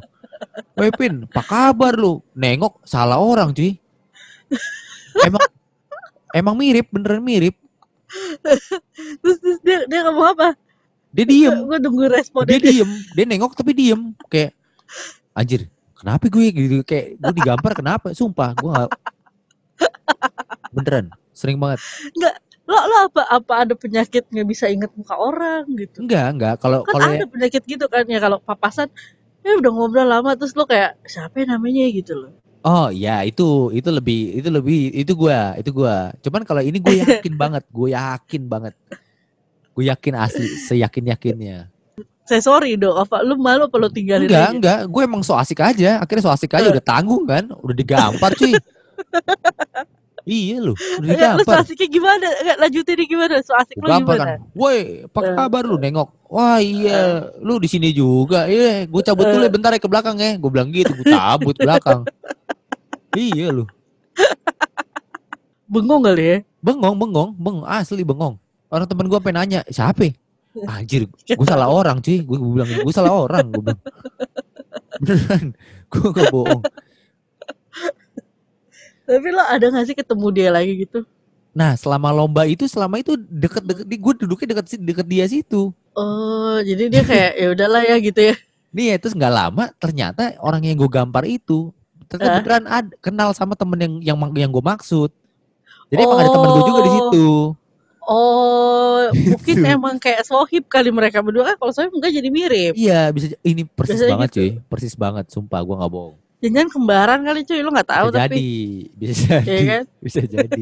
Woi, 0.78 0.94
Pin, 0.94 1.26
apa 1.26 1.42
kabar 1.42 1.98
lu? 1.98 2.22
Nengok 2.32 2.78
salah 2.86 3.18
orang 3.18 3.50
cuy. 3.50 3.74
Emang 5.26 5.42
emang 6.30 6.54
mirip, 6.54 6.86
beneran 6.94 7.18
mirip. 7.20 7.58
Terus, 9.20 9.36
terus 9.42 9.58
dia 9.60 9.82
dia 9.90 10.00
ngomong 10.06 10.38
apa? 10.38 10.48
Dia 11.10 11.26
diem. 11.26 11.56
Gue 11.66 11.78
nunggu 11.82 12.04
respon 12.06 12.46
dia 12.46 12.60
diem 12.62 12.90
dia 13.12 13.24
nengok 13.26 13.56
tapi 13.56 13.72
diem 13.74 14.12
kayak 14.28 14.52
anjir 15.32 15.66
kenapa 15.92 16.28
gue 16.28 16.46
gitu 16.52 16.78
kayak 16.84 17.16
gue 17.16 17.34
digampar 17.36 17.72
kenapa 17.74 18.12
sumpah 18.12 18.52
gue 18.54 18.70
gak 18.70 18.90
beneran 20.70 21.06
sering 21.32 21.56
banget 21.56 21.80
Lo 22.68 22.76
lo 22.76 22.96
apa 23.08 23.22
apa 23.32 23.52
ada 23.64 23.72
penyakit 23.72 24.28
nggak 24.28 24.44
bisa 24.44 24.68
inget 24.68 24.92
muka 24.92 25.16
orang 25.16 25.64
gitu? 25.72 26.04
enggak 26.04 26.26
enggak 26.36 26.54
kalau 26.60 26.84
Kan 26.84 27.00
kalau 27.00 27.16
ada 27.16 27.24
penyakit 27.24 27.64
gitu 27.64 27.88
kan 27.88 28.04
ya 28.04 28.20
kalau 28.20 28.36
papasan 28.44 28.92
ya 29.40 29.56
udah 29.56 29.72
ngobrol 29.72 30.04
lama 30.04 30.36
terus 30.36 30.52
lo 30.52 30.68
kayak 30.68 31.00
siapa 31.08 31.40
ya 31.40 31.56
namanya? 31.56 31.88
Gitu 31.88 32.12
loh. 32.12 32.36
oh 32.60 32.92
ya 32.92 33.24
itu 33.24 33.72
itu 33.72 33.88
lebih 33.88 34.36
itu 34.36 34.48
lebih 34.52 34.92
itu 34.92 35.12
gue 35.16 35.38
itu 35.56 35.70
gue 35.72 35.96
cuman 36.28 36.42
kalau 36.44 36.60
ini 36.60 36.76
gue 36.76 37.00
yakin 37.08 37.34
banget 37.34 37.64
gue 37.72 37.88
yakin 37.96 38.42
banget. 38.44 38.74
Gue 39.72 39.88
yakin 39.88 40.14
asli 40.18 40.46
seyakin 40.60 41.06
yakinnya 41.08 41.70
Saya 42.28 42.44
sorry 42.44 42.76
dong, 42.76 42.98
apa 42.98 43.24
lu 43.24 43.40
malu 43.40 43.64
apa 43.64 43.76
lo 43.80 43.88
tinggalin 43.88 44.28
enggak 44.28 44.44
aja? 44.44 44.52
enggak 44.52 44.80
gue 44.92 45.02
emang 45.06 45.24
so 45.24 45.32
asik 45.32 45.64
aja. 45.64 46.04
Akhirnya 46.04 46.28
so 46.28 46.34
asik 46.34 46.52
aja 46.52 46.68
udah 46.68 46.84
tanggung 46.84 47.24
kan 47.24 47.48
udah 47.64 47.72
digampar 47.72 48.36
cuy 48.36 48.52
iya 50.28 50.60
loh 50.60 50.76
udah 51.00 51.08
Enggak, 51.08 51.32
lu 51.40 51.44
so 51.48 51.52
asiknya 51.56 51.88
gimana? 51.88 52.28
Enggak 52.44 52.56
lanjutin 52.60 53.00
gimana? 53.08 53.34
So 53.40 53.56
asik 53.56 53.76
lu 53.80 53.88
gimana? 53.88 54.24
kan. 54.36 54.38
Woi, 54.52 55.08
apa 55.08 55.18
Eh. 55.24 55.32
kabar 55.32 55.62
lu 55.64 55.80
nengok? 55.80 56.08
Wah 56.28 56.60
iya, 56.60 57.32
lu 57.40 57.56
di 57.56 57.64
sini 57.64 57.88
juga. 57.96 58.44
Iya, 58.44 58.84
gue 58.84 59.02
cabut 59.02 59.24
dulu 59.24 59.40
ya 59.40 59.48
bentar 59.48 59.72
ya 59.72 59.80
ke 59.80 59.88
belakang 59.88 60.20
ya. 60.20 60.36
Gue 60.36 60.50
bilang 60.52 60.68
gitu, 60.68 60.92
gue 60.92 61.08
cabut 61.08 61.56
belakang. 61.56 62.04
iya 63.16 63.48
lu. 63.48 63.64
bengong 65.72 66.02
kali 66.04 66.24
ya. 66.24 66.36
Bengong, 66.60 66.96
bengong, 67.00 67.30
bengong, 67.40 67.64
asli 67.64 68.04
bengong. 68.04 68.36
Orang 68.68 68.84
temen 68.84 69.08
gue 69.08 69.18
pengen 69.24 69.40
nanya, 69.40 69.60
siapa? 69.72 70.04
ya?" 70.04 70.12
Anjir, 70.68 71.06
gue 71.08 71.46
salah 71.46 71.70
orang 71.70 72.02
cuy. 72.04 72.20
Gue 72.20 72.36
bilang, 72.36 72.68
gue 72.68 72.92
salah 72.92 73.14
orang. 73.14 73.48
Gue 73.48 73.62
bilang. 73.64 73.80
Beneran, 75.04 75.44
gue 75.88 76.08
gak 76.10 76.28
bohong. 76.34 76.62
Tapi 79.08 79.28
lo 79.32 79.40
ada 79.40 79.64
gak 79.66 79.86
sih 79.88 79.96
ketemu 79.96 80.26
dia 80.28 80.48
lagi 80.52 80.84
gitu? 80.84 81.08
Nah, 81.56 81.72
selama 81.74 82.12
lomba 82.12 82.44
itu, 82.44 82.68
selama 82.68 83.00
itu 83.00 83.16
deket-deket, 83.16 83.88
gue 83.88 84.14
duduknya 84.20 84.46
deket, 84.52 84.76
deket 84.78 85.06
dia 85.08 85.24
situ. 85.24 85.72
Oh, 85.96 86.60
jadi 86.60 86.86
dia 86.86 87.02
kayak 87.02 87.32
ya 87.34 87.46
udahlah 87.50 87.82
ya 87.82 87.96
gitu 87.98 88.20
ya. 88.20 88.34
Nih 88.68 88.92
ya, 88.92 88.96
terus 89.00 89.16
nggak 89.16 89.32
lama 89.32 89.64
ternyata 89.74 90.36
orang 90.38 90.60
yang 90.62 90.76
gue 90.76 90.86
gampar 90.86 91.24
itu 91.24 91.72
ternyata 92.06 92.28
Hah? 92.30 92.36
beneran 92.40 92.64
ad, 92.68 92.86
kenal 93.00 93.32
sama 93.32 93.52
temen 93.52 93.80
yang 93.80 93.94
yang 94.04 94.16
yang 94.36 94.50
gue 94.52 94.60
maksud. 94.60 95.08
Jadi 95.88 96.00
emang 96.00 96.20
ada 96.20 96.30
temen 96.30 96.48
gue 96.52 96.64
juga 96.64 96.80
di 96.80 96.88
Oh. 96.88 96.94
situ. 96.94 97.28
Oh, 98.04 99.00
mungkin 99.36 99.56
Gitu. 99.56 99.66
emang 99.66 99.96
kayak 99.96 100.24
sohib 100.24 100.64
kali 100.64 100.88
mereka 100.88 101.20
berdua. 101.20 101.52
Ah, 101.52 101.56
Kalau 101.56 101.72
sohib 101.72 101.92
enggak 101.92 102.12
jadi 102.12 102.28
mirip. 102.28 102.72
Iya, 102.72 103.08
bisa 103.10 103.36
ini 103.42 103.64
persis 103.64 104.00
Biasanya 104.00 104.12
banget 104.14 104.28
gitu. 104.28 104.36
cuy, 104.36 104.50
persis 104.64 104.94
banget, 104.94 105.24
sumpah 105.28 105.60
gue 105.60 105.74
nggak 105.76 105.92
bohong. 105.92 106.16
Jangan 106.38 106.70
kembaran 106.70 107.20
kali 107.20 107.42
cuy, 107.42 107.60
lo 107.60 107.74
nggak 107.74 107.90
tahu 107.90 108.06
Bisa 108.08 108.18
tapi. 108.22 108.30
jadi, 108.30 108.50
bisa 108.94 109.26
jadi, 109.42 109.48
Iya 109.50 109.62
kan? 109.66 109.84
bisa 110.06 110.20
jadi. 110.22 110.60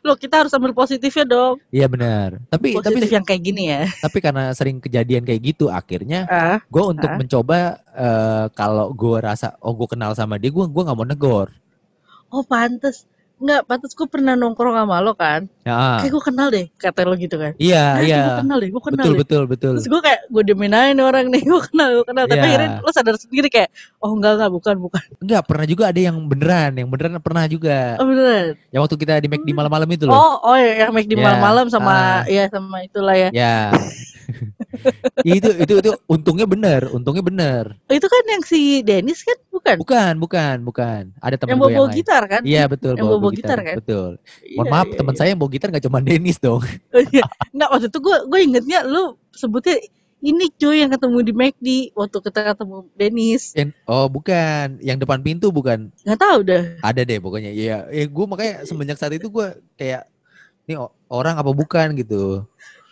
Lo 0.00 0.12
kita 0.14 0.34
harus 0.44 0.52
ambil 0.54 0.70
positifnya 0.70 1.24
dong. 1.26 1.58
Iya 1.68 1.86
benar. 1.86 2.38
Tapi 2.46 2.78
tapi 2.78 2.94
Positif 2.94 3.10
yang 3.10 3.26
kayak 3.26 3.42
gini 3.42 3.62
ya. 3.68 3.82
tapi 4.06 4.18
karena 4.18 4.54
sering 4.54 4.78
kejadian 4.78 5.26
kayak 5.26 5.42
gitu, 5.42 5.66
akhirnya 5.66 6.24
Ah, 6.24 6.58
gue 6.62 6.82
untuk 6.84 7.10
Ah. 7.10 7.18
mencoba 7.18 7.58
eh, 7.90 8.46
kalau 8.54 8.92
gue 8.92 9.16
rasa 9.18 9.58
oh 9.58 9.74
gue 9.74 9.88
kenal 9.88 10.14
sama 10.14 10.38
dia, 10.38 10.48
gue 10.48 10.62
gua 10.64 10.82
nggak 10.86 10.94
mau 10.96 11.08
negor. 11.08 11.48
oh 12.30 12.46
pantes. 12.46 13.02
Enggak, 13.40 13.60
pantes 13.64 13.96
gue 13.96 14.04
pernah 14.04 14.36
nongkrong 14.36 14.76
sama 14.76 15.00
lo 15.00 15.16
kan. 15.16 15.48
Ya, 15.64 15.96
Kayak 16.04 16.12
gue 16.12 16.22
kenal 16.28 16.48
deh, 16.52 16.66
kata 16.76 17.08
lo 17.08 17.16
gitu 17.16 17.40
kan. 17.40 17.52
iya 17.56 17.96
Ah, 17.96 18.04
iya, 18.04 18.20
gue 18.20 18.36
kenal 18.44 18.58
deh, 18.60 18.68
gue 18.68 18.82
kenal 18.84 19.00
betul 19.00 19.12
deh. 19.12 19.20
betul 19.24 19.42
betul. 19.48 19.72
Terus 19.80 19.88
gue 19.88 20.00
kayak 20.00 20.20
gue 20.28 20.42
nih 20.44 21.00
orang 21.00 21.26
nih, 21.32 21.42
gue 21.50 21.60
kenal, 21.66 21.88
gue 21.96 22.04
kenal. 22.04 22.24
Tapi 22.28 22.36
Iya. 22.36 22.48
akhirnya 22.52 22.70
lo 22.84 22.90
sadar 22.92 23.16
sendiri 23.16 23.48
kayak, 23.48 23.72
oh 23.98 24.12
enggak 24.12 24.36
enggak 24.36 24.50
bukan 24.52 24.76
bukan. 24.76 25.04
Enggak, 25.18 25.42
pernah 25.48 25.64
juga 25.64 25.84
ada 25.88 26.00
yang 26.00 26.16
beneran, 26.28 26.72
yang 26.76 26.88
beneran 26.92 27.16
pernah 27.18 27.44
juga. 27.48 27.96
Oh 27.96 28.04
beneran. 28.04 28.60
Yang 28.68 28.80
waktu 28.84 28.96
kita 29.00 29.12
di 29.18 29.28
McD 29.32 29.48
malam-malam 29.56 29.88
itu 29.88 30.04
loh. 30.04 30.12
Oh 30.12 30.52
oh 30.52 30.56
ya 30.60 30.84
yang 30.84 30.92
make 30.92 31.08
di 31.08 31.16
Ya, 31.16 31.24
malam-malam 31.24 31.66
sama 31.72 31.92
ah. 31.92 32.16
ya 32.28 32.44
sama 32.52 32.84
itulah 32.84 33.16
ya. 33.16 33.28
Ya. 33.32 33.72
itu 35.26 35.48
itu 35.58 35.72
itu 35.82 35.90
untungnya 36.06 36.46
bener, 36.46 36.86
untungnya 36.92 37.20
bener. 37.20 37.64
Itu 37.88 38.06
kan 38.06 38.22
yang 38.30 38.42
si 38.46 38.80
Dennis 38.80 39.26
kan 39.26 39.36
bukan? 39.50 39.76
Bukan, 39.82 40.12
bukan, 40.22 40.56
bukan. 40.62 41.02
Ada 41.18 41.36
teman 41.36 41.50
yang 41.50 41.60
bawa 41.60 41.70
yang 41.70 41.80
lain. 41.90 41.98
gitar 41.98 42.22
kan? 42.30 42.42
Iya 42.46 42.64
betul, 42.70 42.94
Yang 42.94 43.10
bawa 43.30 43.38
gitar 43.38 43.58
kan? 43.62 43.76
Betul. 43.78 44.10
Iya, 44.42 44.56
Mohon 44.58 44.66
maaf, 44.74 44.86
iya, 44.90 44.96
teman 44.98 45.14
iya. 45.14 45.18
saya 45.18 45.28
yang 45.30 45.40
bawa 45.40 45.50
gitar 45.54 45.68
nggak 45.70 45.84
cuma 45.86 45.98
Dennis 46.02 46.38
dong. 46.42 46.62
Iya. 47.14 47.24
Nggak 47.54 47.68
waktu 47.70 47.86
itu 47.88 47.98
gue 48.02 48.16
gue 48.26 48.38
ingetnya 48.42 48.80
lu 48.84 49.04
sebutnya 49.32 49.76
ini 50.20 50.52
cuy 50.52 50.84
yang 50.84 50.92
ketemu 50.92 51.18
di 51.24 51.32
McD 51.32 51.68
waktu 51.96 52.18
kita 52.20 52.40
ketemu 52.52 52.76
Dennis. 52.92 53.42
Yang, 53.56 53.72
oh 53.88 54.06
bukan, 54.12 54.66
yang 54.84 55.00
depan 55.00 55.24
pintu 55.24 55.48
bukan. 55.48 55.88
Nggak 56.04 56.20
tahu 56.20 56.38
dah. 56.44 56.62
Ada 56.84 57.00
deh 57.08 57.18
pokoknya. 57.18 57.50
Iya, 57.50 57.88
eh 57.88 58.04
gue 58.04 58.26
makanya 58.28 58.68
semenjak 58.68 59.00
saat 59.00 59.16
itu 59.16 59.32
gue 59.32 59.46
kayak 59.80 60.04
ini 60.68 60.76
orang 61.08 61.40
apa 61.40 61.50
bukan 61.50 61.96
gitu. 61.96 62.44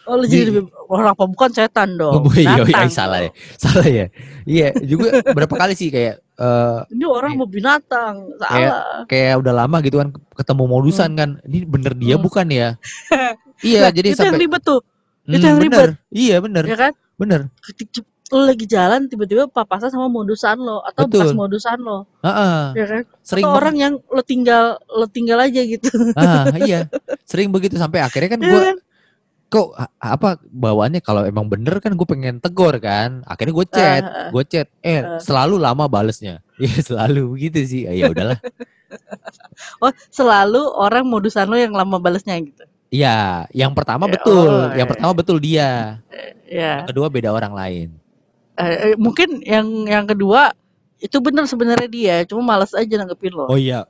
Oh 0.09 0.17
lu 0.17 0.25
Di- 0.25 0.41
jadi 0.41 0.49
lebih 0.49 0.73
orang 0.89 1.13
apa 1.13 1.25
bukan 1.29 1.51
setan 1.53 2.01
dong. 2.01 2.25
Oh, 2.25 2.33
iya, 2.41 2.65
iya, 2.65 2.89
salah 2.89 3.29
ya. 3.29 3.31
Salah 3.61 3.85
ya. 3.85 4.07
Iya, 4.49 4.73
juga 4.81 5.21
berapa 5.21 5.53
kali 5.53 5.77
sih 5.77 5.93
kayak 5.93 6.25
eh 6.39 6.79
Ini 6.89 7.05
orang 7.05 7.33
mau 7.35 7.45
binatang. 7.45 8.31
Salah. 8.39 9.03
kayak 9.05 9.35
udah 9.39 9.53
lama 9.53 9.77
gitu 9.83 9.99
kan 9.99 10.09
ketemu 10.33 10.65
modusan 10.65 11.11
kan. 11.13 11.31
Ini 11.43 11.67
bener 11.67 11.93
dia 11.93 12.15
Hmm. 12.15 12.23
bukan 12.23 12.47
ya? 12.47 12.69
iya, 13.67 13.81
Nah, 13.85 13.91
jadi 13.91 14.09
itu 14.11 14.17
yang 14.17 14.31
sampai 14.31 14.41
ribet 14.41 14.63
tuh, 14.63 14.81
itu 15.25 15.35
Hmm, 15.37 15.45
yang 15.45 15.59
bener. 15.59 15.89
Iya, 16.09 16.37
bener. 16.39 16.65
ya 16.65 16.77
kan? 16.79 16.93
Bener. 17.15 17.41
Lu 18.29 18.45
lagi 18.45 18.69
jalan 18.69 19.09
tiba-tiba 19.09 19.49
papasan 19.49 19.89
sama 19.89 20.05
modusan 20.07 20.61
lo 20.61 20.85
atau 20.85 21.09
Betul. 21.09 21.17
bekas 21.17 21.33
modusan 21.33 21.81
lo, 21.81 22.05
Heeh. 22.21 22.77
ya 22.77 22.85
kan? 22.87 23.03
Sering 23.25 23.41
atau 23.43 23.57
orang 23.57 23.75
yang 23.75 23.93
lo 24.05 24.21
tinggal 24.21 24.77
lo 24.87 25.09
tinggal 25.09 25.41
aja 25.41 25.65
gitu. 25.65 25.89
Ah, 26.13 26.45
iya. 26.61 26.93
Sering 27.25 27.49
begitu 27.49 27.75
sampai 27.75 27.99
akhirnya 27.99 28.29
kan 28.31 28.41
Iya 28.41 28.47
gue 28.47 28.61
kan? 28.63 28.77
Kok 29.49 29.73
apa 29.97 30.37
bawaannya 30.45 31.01
kalau 31.01 31.25
emang 31.25 31.49
bener 31.49 31.81
kan 31.81 31.97
gue 31.97 32.05
pengen 32.05 32.37
tegor 32.39 32.77
kan. 32.79 33.25
Akhirnya 33.25 33.55
gue 33.57 33.67
chat, 33.69 34.03
Ah, 34.05 34.29
ah. 34.29 34.31
gue 34.31 34.45
chat. 34.45 34.69
Eh, 34.81 35.01
Ah. 35.01 35.17
selalu 35.19 35.57
lama 35.57 35.89
balesnya. 35.89 36.45
Iya, 36.61 36.83
selalu 36.83 37.39
begitu 37.39 37.59
sih. 37.65 37.83
Ah, 37.87 37.95
Ya 37.95 38.11
udahlah. 38.11 38.39
Oh, 39.83 39.93
selalu 40.09 40.63
orang 40.73 41.05
modusan 41.05 41.45
lo 41.45 41.59
yang 41.59 41.75
lama 41.75 41.99
balesnya 41.99 42.39
gitu. 42.41 42.65
Iya, 42.89 43.45
yang 43.53 43.77
pertama 43.77 44.09
Ya, 44.09 44.17
betul. 44.17 44.49
oh, 44.49 44.73
yang 44.73 44.87
iya. 44.87 44.91
pertama 44.97 45.13
betul 45.13 45.37
dia. 45.37 46.01
Ya. 46.49 46.81
Yang 46.81 46.89
kedua 46.95 47.07
beda 47.13 47.29
orang 47.29 47.53
lain. 47.53 47.89
Eh, 48.57 48.77
eh, 48.91 48.97
mungkin 48.97 49.45
yang 49.45 49.67
yang 49.85 50.07
kedua 50.09 50.57
itu 50.99 51.21
bener 51.21 51.45
sebenarnya 51.45 51.87
dia, 51.87 52.17
cuma 52.25 52.43
malas 52.43 52.73
aja 52.73 52.91
nanggepin 52.97 53.31
lo. 53.31 53.47
Oh 53.47 53.61
iya, 53.61 53.85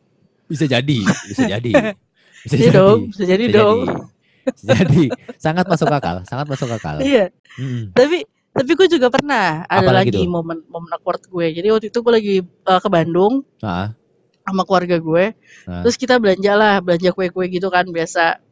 bisa 0.44 0.66
jadi, 0.66 0.98
bisa 1.30 1.46
jadi, 1.46 1.72
bisa 2.44 2.54
Iya 2.58 2.70
dong, 2.74 3.00
bisa 3.08 3.22
jadi 3.24 3.44
bisa 3.46 3.54
dong. 3.56 3.78
jadi. 3.86 4.17
Jadi, 4.68 5.12
sangat 5.36 5.64
masuk 5.68 5.88
akal, 5.90 6.22
sangat 6.24 6.46
masuk 6.48 6.68
akal. 6.72 6.98
Iya, 7.02 7.30
Mm-mm. 7.58 7.92
tapi 7.92 8.24
tapi 8.58 8.74
gue 8.74 8.88
juga 8.90 9.06
pernah 9.06 9.62
ada 9.70 9.86
Apalagi 9.86 10.10
lagi 10.10 10.26
momen 10.26 10.66
momen 10.66 10.90
awkward 10.90 11.22
gue. 11.30 11.46
Jadi 11.54 11.68
waktu 11.70 11.86
itu 11.94 11.98
gue 12.02 12.12
lagi 12.12 12.36
eh, 12.42 12.80
ke 12.82 12.88
Bandung 12.90 13.46
Ah, 13.62 13.94
sama 14.42 14.66
keluarga 14.66 14.98
gue. 14.98 15.24
Ah. 15.68 15.86
Terus 15.86 15.94
kita 15.94 16.18
belanja 16.18 16.52
lah, 16.58 16.82
belanja 16.82 17.14
kue-kue 17.14 17.46
gitu 17.52 17.70
kan 17.70 17.86
biasa. 17.86 18.42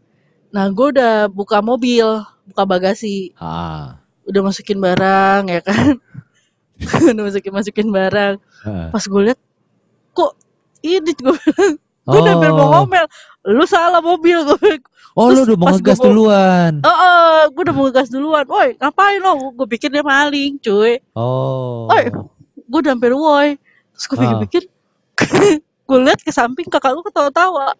Nah, 0.54 0.70
gue 0.70 0.94
udah 0.94 1.26
buka 1.26 1.58
mobil, 1.58 2.06
buka 2.46 2.62
bagasi, 2.62 3.34
ah, 3.42 3.98
udah 4.30 4.40
masukin 4.46 4.78
barang 4.78 5.50
ya 5.50 5.60
kan. 5.64 5.98
udah 7.10 7.22
masukin 7.26 7.52
masukin 7.56 7.88
barang. 7.90 8.34
ah. 8.62 8.94
Pas 8.94 9.02
gue 9.02 9.22
liat, 9.26 9.40
kok 10.14 10.32
ini 10.86 11.12
gue 11.18 11.38
gue 12.06 12.16
udah 12.16 12.32
hampir 12.32 12.50
mau 12.50 12.62
Oh, 12.62 12.70
ngomel. 12.80 13.06
Lu 13.44 13.64
salah 13.64 14.00
mobil 14.00 14.38
gue. 14.44 14.72
oh 15.12 15.26
lu 15.26 15.32
Terus 15.32 15.46
udah 15.46 15.56
mau 15.56 15.66
ngegas 15.70 15.96
gua 15.96 16.04
duluan. 16.04 16.72
Oh, 16.80 16.90
oh 16.92 17.40
gue 17.48 17.62
udah 17.62 17.74
mau 17.74 17.84
ngegas 17.84 18.08
duluan. 18.08 18.44
Woi, 18.44 18.68
ngapain 18.74 19.18
lo? 19.18 19.32
Gue 19.52 19.66
pikir 19.68 19.88
dia 19.88 20.02
maling, 20.02 20.58
cuy. 20.58 20.98
Oh, 21.12 21.86
Oi. 21.88 22.10
Gue 22.62 22.78
udah 22.80 22.92
hampir 22.92 23.10
woi. 23.10 23.58
Terus 23.92 24.04
gue 24.04 24.16
Ah. 24.16 24.20
pikir-pikir, 24.20 24.62
gue 25.88 25.98
liat 26.00 26.20
ke 26.20 26.30
samping 26.30 26.66
kakak 26.66 26.92
gue 26.92 27.04
ketawa-tawa. 27.04 27.74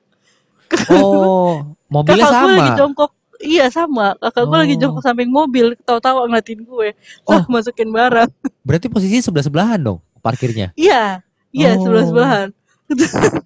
oh, 0.90 1.62
mobilnya 1.92 2.24
kakak 2.24 2.40
gue 2.40 2.52
lagi 2.52 2.66
sama. 2.68 2.78
jongkok. 2.78 3.10
Iya 3.36 3.66
sama, 3.68 4.06
kakak 4.16 4.44
gue 4.44 4.58
lagi 4.58 4.74
Oh. 4.74 4.80
jongkok 4.80 5.02
samping 5.04 5.28
mobil, 5.28 5.66
ketawa-tawa 5.76 6.24
ngeliatin 6.24 6.62
gue. 6.62 6.88
Lah 7.22 7.44
masukin 7.46 7.90
barang. 7.90 8.30
Berarti 8.66 8.86
posisinya 8.88 9.22
sebelah 9.22 9.44
sebelahan 9.44 9.78
dong 9.78 9.98
parkirnya. 10.18 10.72
Iya, 10.74 11.20
iya 11.50 11.76
Oh. 11.76 11.84
sebelah-sebelahan. 11.84 12.48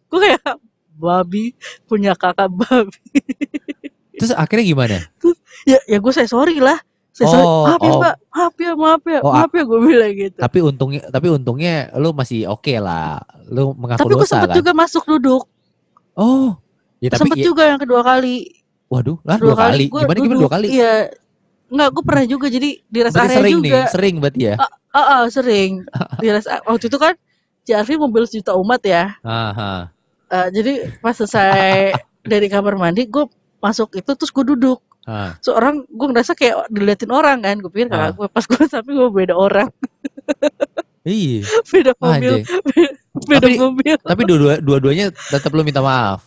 gue 0.07 0.21
kayak 0.21 0.45
babi 1.01 1.57
punya 1.85 2.13
kakak 2.13 2.53
babi. 2.53 3.01
Terus 4.15 4.37
akhirnya 4.37 4.65
gimana? 4.67 4.97
ya, 5.65 5.81
ya 5.83 5.97
gue 5.97 6.13
saya 6.13 6.29
sorry 6.29 6.61
lah. 6.61 6.77
Saya 7.11 7.27
sorry. 7.33 7.43
Oh, 7.43 7.65
Maaf 7.67 7.81
ya 7.81 7.89
oh. 7.89 7.99
mbak, 7.99 8.15
maaf 8.31 8.55
ya, 8.55 8.73
maaf 8.77 9.03
ya, 9.03 9.19
Oh, 9.21 9.33
maaf 9.33 9.51
ya 9.51 9.63
gue 9.65 9.81
bilang 9.81 10.13
gitu. 10.13 10.39
Tapi 10.39 10.59
untungnya, 10.61 11.03
tapi 11.09 11.27
untungnya 11.27 11.75
lu 11.97 12.13
masih 12.13 12.47
oke 12.47 12.75
lah. 12.77 13.19
Lu 13.47 13.73
mengaku 13.73 13.99
Tapi 13.99 14.13
gue 14.15 14.29
sempet 14.29 14.49
kan? 14.53 14.57
juga 14.57 14.73
masuk 14.73 15.03
duduk. 15.09 15.43
Oh, 16.13 16.55
ya 17.01 17.09
tapi 17.09 17.27
sempet 17.27 17.37
ya- 17.41 17.47
juga 17.47 17.63
yang 17.65 17.81
kedua 17.81 18.05
kali. 18.05 18.61
waduh, 18.87 19.23
lah 19.23 19.39
dua, 19.39 19.55
kali. 19.55 19.87
Gua 19.87 20.03
Gimana 20.03 20.19
gimana 20.19 20.35
duduk. 20.35 20.43
dua 20.45 20.53
kali? 20.53 20.69
Iya. 20.69 20.95
Enggak, 21.71 21.89
gue 21.89 22.03
pernah 22.03 22.25
juga 22.27 22.47
jadi 22.51 22.71
di 22.83 22.99
rest 23.01 23.15
Berarti 23.15 23.31
area 23.31 23.39
sering 23.39 23.55
juga. 23.57 23.71
nih, 23.71 23.83
sering 23.89 24.15
berarti 24.19 24.41
ya. 24.43 24.55
Ah, 24.91 24.99
ah, 24.99 25.23
sering. 25.31 25.73
di 26.19 26.27
rest 26.29 26.51
waktu 26.67 26.87
itu 26.87 26.99
kan 26.99 27.15
CRV 27.63 27.89
mobil 27.97 28.23
sejuta 28.27 28.53
umat 28.55 28.83
ya. 28.83 29.15
Aha. 29.23 29.95
Eh, 30.31 30.49
jadi 30.55 30.73
pas 30.99 31.11
selesai 31.11 31.91
dari 32.23 32.47
kamar 32.47 32.79
mandi, 32.79 33.05
gue 33.05 33.27
masuk 33.59 33.99
itu 33.99 34.15
terus 34.15 34.31
gue 34.31 34.47
duduk. 34.47 34.79
Ah. 35.03 35.35
Seorang 35.43 35.83
gue 35.85 36.07
ngerasa 36.07 36.33
kayak 36.33 36.71
diliatin 36.71 37.11
orang 37.11 37.43
kan. 37.43 37.59
Gue 37.59 37.67
pikir 37.69 37.91
Ah. 37.91 38.09
kakak 38.09 38.13
gue 38.15 38.27
pas 38.31 38.45
gue 38.47 38.63
sampai 38.65 38.93
gue 38.95 39.11
beda 39.11 39.35
orang, 39.35 39.69
Iya. 41.03 41.41
beda 41.73 41.93
mobil, 41.97 42.33
Anjay. 42.37 42.43
beda 43.31 43.41
Tapi- 43.43 43.59
mobil. 43.59 43.95
Tapi 43.99 44.23
dua 44.23 44.55
dua-duanya 44.61 45.07
tetap 45.11 45.51
lu 45.51 45.65
minta 45.65 45.81
maaf. 45.81 46.23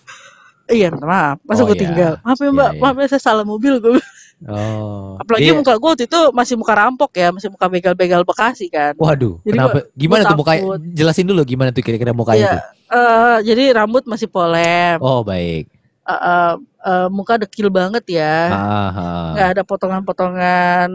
Iya, 0.65 0.91
minta 0.91 1.05
maaf. 1.05 1.38
Masa 1.45 1.62
Oh, 1.63 1.67
gue 1.69 1.77
iya. 1.77 1.83
tinggal. 1.86 2.13
Maaf 2.19 2.39
ya 2.39 2.50
mbak, 2.50 2.60
Iya, 2.65 2.75
iya. 2.75 2.81
maaf 2.81 2.95
ya 2.98 3.07
saya 3.07 3.22
salah 3.22 3.45
mobil 3.45 3.79
gue. 3.79 4.00
Oh. 4.43 5.15
Apalagi 5.17 5.47
Iya. 5.47 5.55
muka 5.55 5.73
gue 5.73 5.89
waktu 5.89 6.05
itu 6.05 6.21
masih 6.31 6.55
muka 6.55 6.73
rampok 6.73 7.12
ya, 7.13 7.31
masih 7.31 7.47
muka 7.47 7.65
begal-begal 7.65 8.21
Bekasi 8.23 8.67
kan. 8.67 8.91
Waduh, 8.95 9.39
Jadi 9.41 9.51
kenapa? 9.51 9.77
Gimana 9.93 10.21
gua 10.21 10.29
tuh 10.29 10.38
mukanya? 10.38 10.62
takut. 10.62 10.79
Jelasin 10.91 11.25
dulu 11.25 11.41
gimana 11.43 11.69
tuh 11.69 11.81
kira-kira 11.81 12.12
mukanya 12.12 12.39
Iya, 12.39 12.51
tuh. 12.51 12.62
eh, 12.91 13.38
jadi 13.45 13.63
rambut 13.73 14.03
masih 14.03 14.27
polem, 14.27 15.00
Oh, 15.00 15.21
baik. 15.21 15.71
Eh, 16.03 16.12
eh, 16.12 16.53
eh, 16.83 17.07
muka 17.07 17.39
dekil 17.39 17.67
banget 17.67 18.03
ya, 18.12 18.51
Aha. 18.51 19.09
nggak 19.33 19.47
ada 19.55 19.62
potongan-potongan 19.63 20.89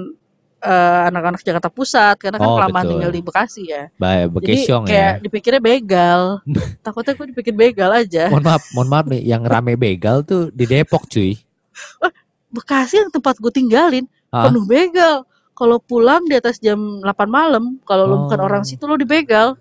eh, 0.59 1.01
anak-anak 1.07 1.39
Jakarta 1.41 1.71
Pusat 1.71 2.19
karena 2.19 2.37
kan 2.37 2.45
Oh, 2.45 2.59
kelamaan 2.59 2.83
betul. 2.83 2.93
tinggal 2.93 3.13
di 3.15 3.23
Bekasi 3.23 3.63
ya. 3.65 3.83
Baik, 3.95 4.27
Jadi 4.27 4.35
Bekesyong 4.35 4.85
kayak 4.85 5.13
ya. 5.15 5.23
dipikirnya 5.23 5.63
begal. 5.63 6.21
Takutnya 6.85 7.15
gue 7.15 7.27
dipikir 7.31 7.55
begal 7.55 7.95
aja. 7.95 8.27
Mohon 8.27 8.45
maaf, 8.45 8.63
mohon 8.75 8.89
maaf 8.91 9.07
nih, 9.07 9.23
yang 9.23 9.43
rame 9.43 9.79
begal 9.79 10.21
tuh 10.21 10.51
di 10.51 10.67
Depok 10.67 11.07
cuy. 11.07 11.39
Bekasi 12.49 12.99
yang 12.99 13.11
tempat 13.11 13.37
gue 13.37 13.51
tinggalin 13.51 14.05
Hah? 14.29 14.49
penuh 14.49 14.65
begal. 14.65 15.25
Kalau 15.53 15.77
pulang 15.77 16.23
di 16.25 16.35
atas 16.35 16.57
jam 16.59 16.79
8 17.03 17.05
malam, 17.27 17.83
kalau 17.83 18.07
lo 18.07 18.17
bukan 18.25 18.39
Oh. 18.39 18.47
orang 18.47 18.63
situ 18.63 18.85
lo 18.85 18.95
dibegal. 18.95 19.59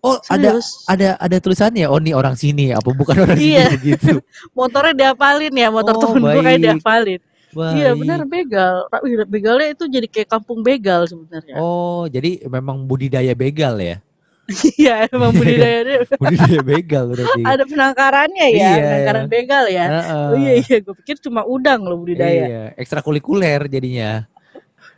Oh, 0.00 0.16
ada 0.26 0.54
Serius. 0.54 0.86
ada 0.86 1.18
ada 1.18 1.36
tulisannya 1.36 1.84
oh 1.84 1.98
nih 1.98 2.14
orang 2.14 2.32
sini 2.32 2.70
apa 2.70 2.86
bukan 2.88 3.26
orang 3.26 3.36
Iya. 3.36 3.68
sini 3.68 3.74
begitu. 3.74 4.12
Motornya 4.56 4.94
diapalin 4.94 5.50
ya, 5.50 5.68
motor 5.68 5.94
Oh, 5.94 6.00
temen 6.08 6.22
gue 6.22 6.32
kayak 6.36 6.46
baik. 6.46 6.62
diapalin. 6.62 7.20
Iya 7.56 7.88
Baik. 7.90 8.00
benar 8.00 8.20
begal. 8.24 8.74
Begalnya 9.26 9.68
itu 9.72 9.84
jadi 9.88 10.06
kayak 10.06 10.28
kampung 10.30 10.60
begal 10.60 11.04
sebenarnya. 11.04 11.56
Oh, 11.56 12.04
jadi 12.06 12.44
memang 12.44 12.84
budidaya 12.84 13.32
begal 13.32 13.76
ya. 13.76 13.96
Iya 14.48 15.10
emang 15.10 15.34
budidayanya 15.34 16.06
Budidaya 16.22 16.60
begal 16.62 17.04
berarti. 17.10 17.40
ada 17.42 17.64
penangkarannya 17.64 18.46
ya, 18.48 18.54
Iya. 18.54 18.70
penangkaran 18.78 19.26
begal 19.26 19.64
ya. 19.66 19.86
Heeh. 19.90 20.26
Oh 20.30 20.36
iya 20.38 20.52
iya, 20.56 20.76
gue 20.78 20.94
pikir 21.02 21.16
cuma 21.18 21.42
udang 21.42 21.82
loh 21.82 21.98
budidaya. 21.98 22.44
Iya, 22.46 22.64
ekstrakurikuler 22.78 23.66
jadinya. 23.66 24.30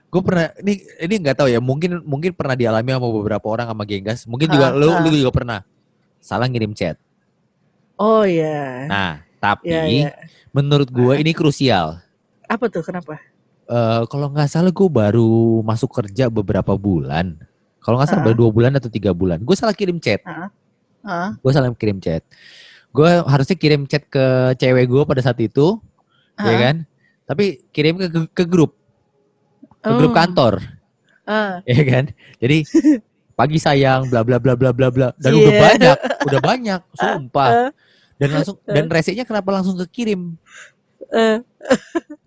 Gue 0.09 0.21
pernah 0.21 0.52
ini 0.59 0.85
ini 1.00 1.14
nggak 1.21 1.37
tahu 1.37 1.49
ya, 1.49 1.61
mungkin 1.61 2.00
mungkin 2.02 2.33
pernah 2.33 2.55
dialami 2.55 2.93
sama 2.93 3.09
beberapa 3.09 3.47
orang 3.47 3.67
sama 3.69 3.85
genggas. 3.85 4.25
Mungkin 4.25 4.49
juga 4.49 4.69
Ha, 4.69 4.76
lu 4.76 4.88
ha. 4.88 5.00
lu 5.00 5.09
juga 5.11 5.33
pernah 5.33 5.59
salah 6.19 6.45
ngirim 6.45 6.73
chat. 6.73 7.00
Oh 7.97 8.23
iya. 8.23 8.85
Nah, 8.85 9.12
tapi 9.37 9.69
Iya 9.69 9.83
iya. 9.85 10.11
menurut 10.52 10.88
gue 10.88 11.14
ini 11.17 11.33
krusial. 11.33 12.05
Apa 12.45 12.69
tuh 12.69 12.81
kenapa? 12.81 13.17
Eh 13.64 14.02
kalau 14.09 14.28
nggak 14.28 14.49
salah 14.49 14.69
gue 14.69 14.88
baru 14.88 15.28
masuk 15.61 15.88
kerja 15.95 16.28
beberapa 16.28 16.73
bulan. 16.73 17.37
Kalau 17.88 17.97
nggak 17.97 18.09
salah 18.12 18.21
Ha. 18.21 18.26
baru 18.28 18.37
dua 18.37 18.50
bulan 18.52 18.73
atau 18.76 18.92
tiga 18.92 19.16
bulan. 19.16 19.40
Gue 19.40 19.57
salah 19.57 19.73
kirim 19.73 19.97
chat. 19.97 20.21
Hah? 21.00 21.33
Gue 21.40 21.52
salah 21.57 21.73
kirim 21.73 22.04
chat. 22.04 22.21
Gue 22.92 23.09
harusnya 23.25 23.57
kirim 23.57 23.88
chat 23.88 24.04
ke 24.04 24.21
cewek 24.61 24.85
gue 24.85 25.02
pada 25.09 25.25
saat 25.25 25.40
itu, 25.40 25.80
ya 26.37 26.52
Hah? 26.52 26.59
kan? 26.61 26.76
Tapi 27.25 27.64
kirim 27.73 27.97
ke, 27.97 28.07
ke 28.28 28.45
grup, 28.45 28.76
ke 29.80 29.88
grup 29.88 30.12
Oh. 30.12 30.16
kantor. 30.16 30.61
Ah. 31.25 31.64
ya 31.68 31.80
kan? 31.80 32.12
Jadi 32.37 32.68
pagi 33.33 33.57
sayang 33.57 34.12
bla 34.12 34.21
bla 34.21 34.37
bla 34.37 34.52
bla 34.52 34.68
bla 34.68 34.92
bla 34.92 35.09
dan 35.16 35.33
Iya. 35.33 35.40
udah 35.40 35.52
banyak, 35.57 35.97
udah 36.28 36.40
banyak, 36.45 36.80
sumpah. 36.92 37.50
Eh, 37.57 37.71
Dan 38.18 38.28
langsung 38.37 38.61
dan 38.68 38.85
resenya 38.85 39.25
kenapa 39.25 39.49
langsung 39.49 39.80
kekirim? 39.80 40.37
Eh, 41.15 41.38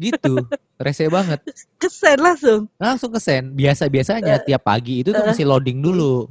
Gitu. 0.01 0.33
Rese 0.81 1.05
banget. 1.07 1.39
kesen 1.77 2.17
langsung. 2.17 2.61
Langsung 2.81 3.09
ke 3.13 3.19
send. 3.21 3.53
Biasa-biasanya 3.53 4.41
tiap 4.41 4.65
pagi 4.65 5.05
itu 5.05 5.13
tuh 5.13 5.23
masih 5.23 5.45
loading 5.45 5.77
dulu. 5.81 6.25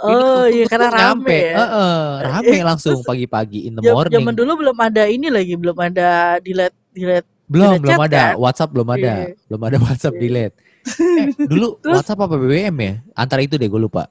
Oh 0.00 0.48
iya 0.48 0.64
karena 0.64 0.88
nyampe. 0.88 1.28
rame 1.28 1.38
ya. 1.52 1.56
Heeh, 1.60 2.00
rame 2.24 2.58
langsung 2.72 3.04
pagi-pagi 3.04 3.68
in 3.68 3.76
the 3.76 3.84
morning. 3.84 4.16
Zaman 4.16 4.32
dulu 4.32 4.52
belum 4.64 4.76
ada 4.80 5.04
ini 5.04 5.28
lagi, 5.28 5.52
belum 5.60 5.76
ada 5.76 6.40
delete 6.40 6.76
delete. 6.96 7.28
belum, 7.50 7.76
ada 7.76 7.80
belum 7.84 7.98
chat, 8.00 8.06
ada. 8.08 8.16
kan? 8.16 8.32
WhatsApp 8.40 8.70
belum 8.72 8.88
ada. 8.96 9.12
Iya. 9.12 9.36
Belum 9.44 9.62
ada 9.68 9.76
WhatsApp 9.76 10.16
Iya. 10.16 10.22
delete. 10.24 10.56
Eh, 11.20 11.28
dulu 11.44 11.76
Terus? 11.84 12.00
WhatsApp 12.00 12.24
apa 12.24 12.40
BBM 12.40 12.76
ya? 12.80 12.94
Antara 13.12 13.44
itu 13.44 13.60
deh 13.60 13.68
gue 13.68 13.76
lupa. 13.76 14.08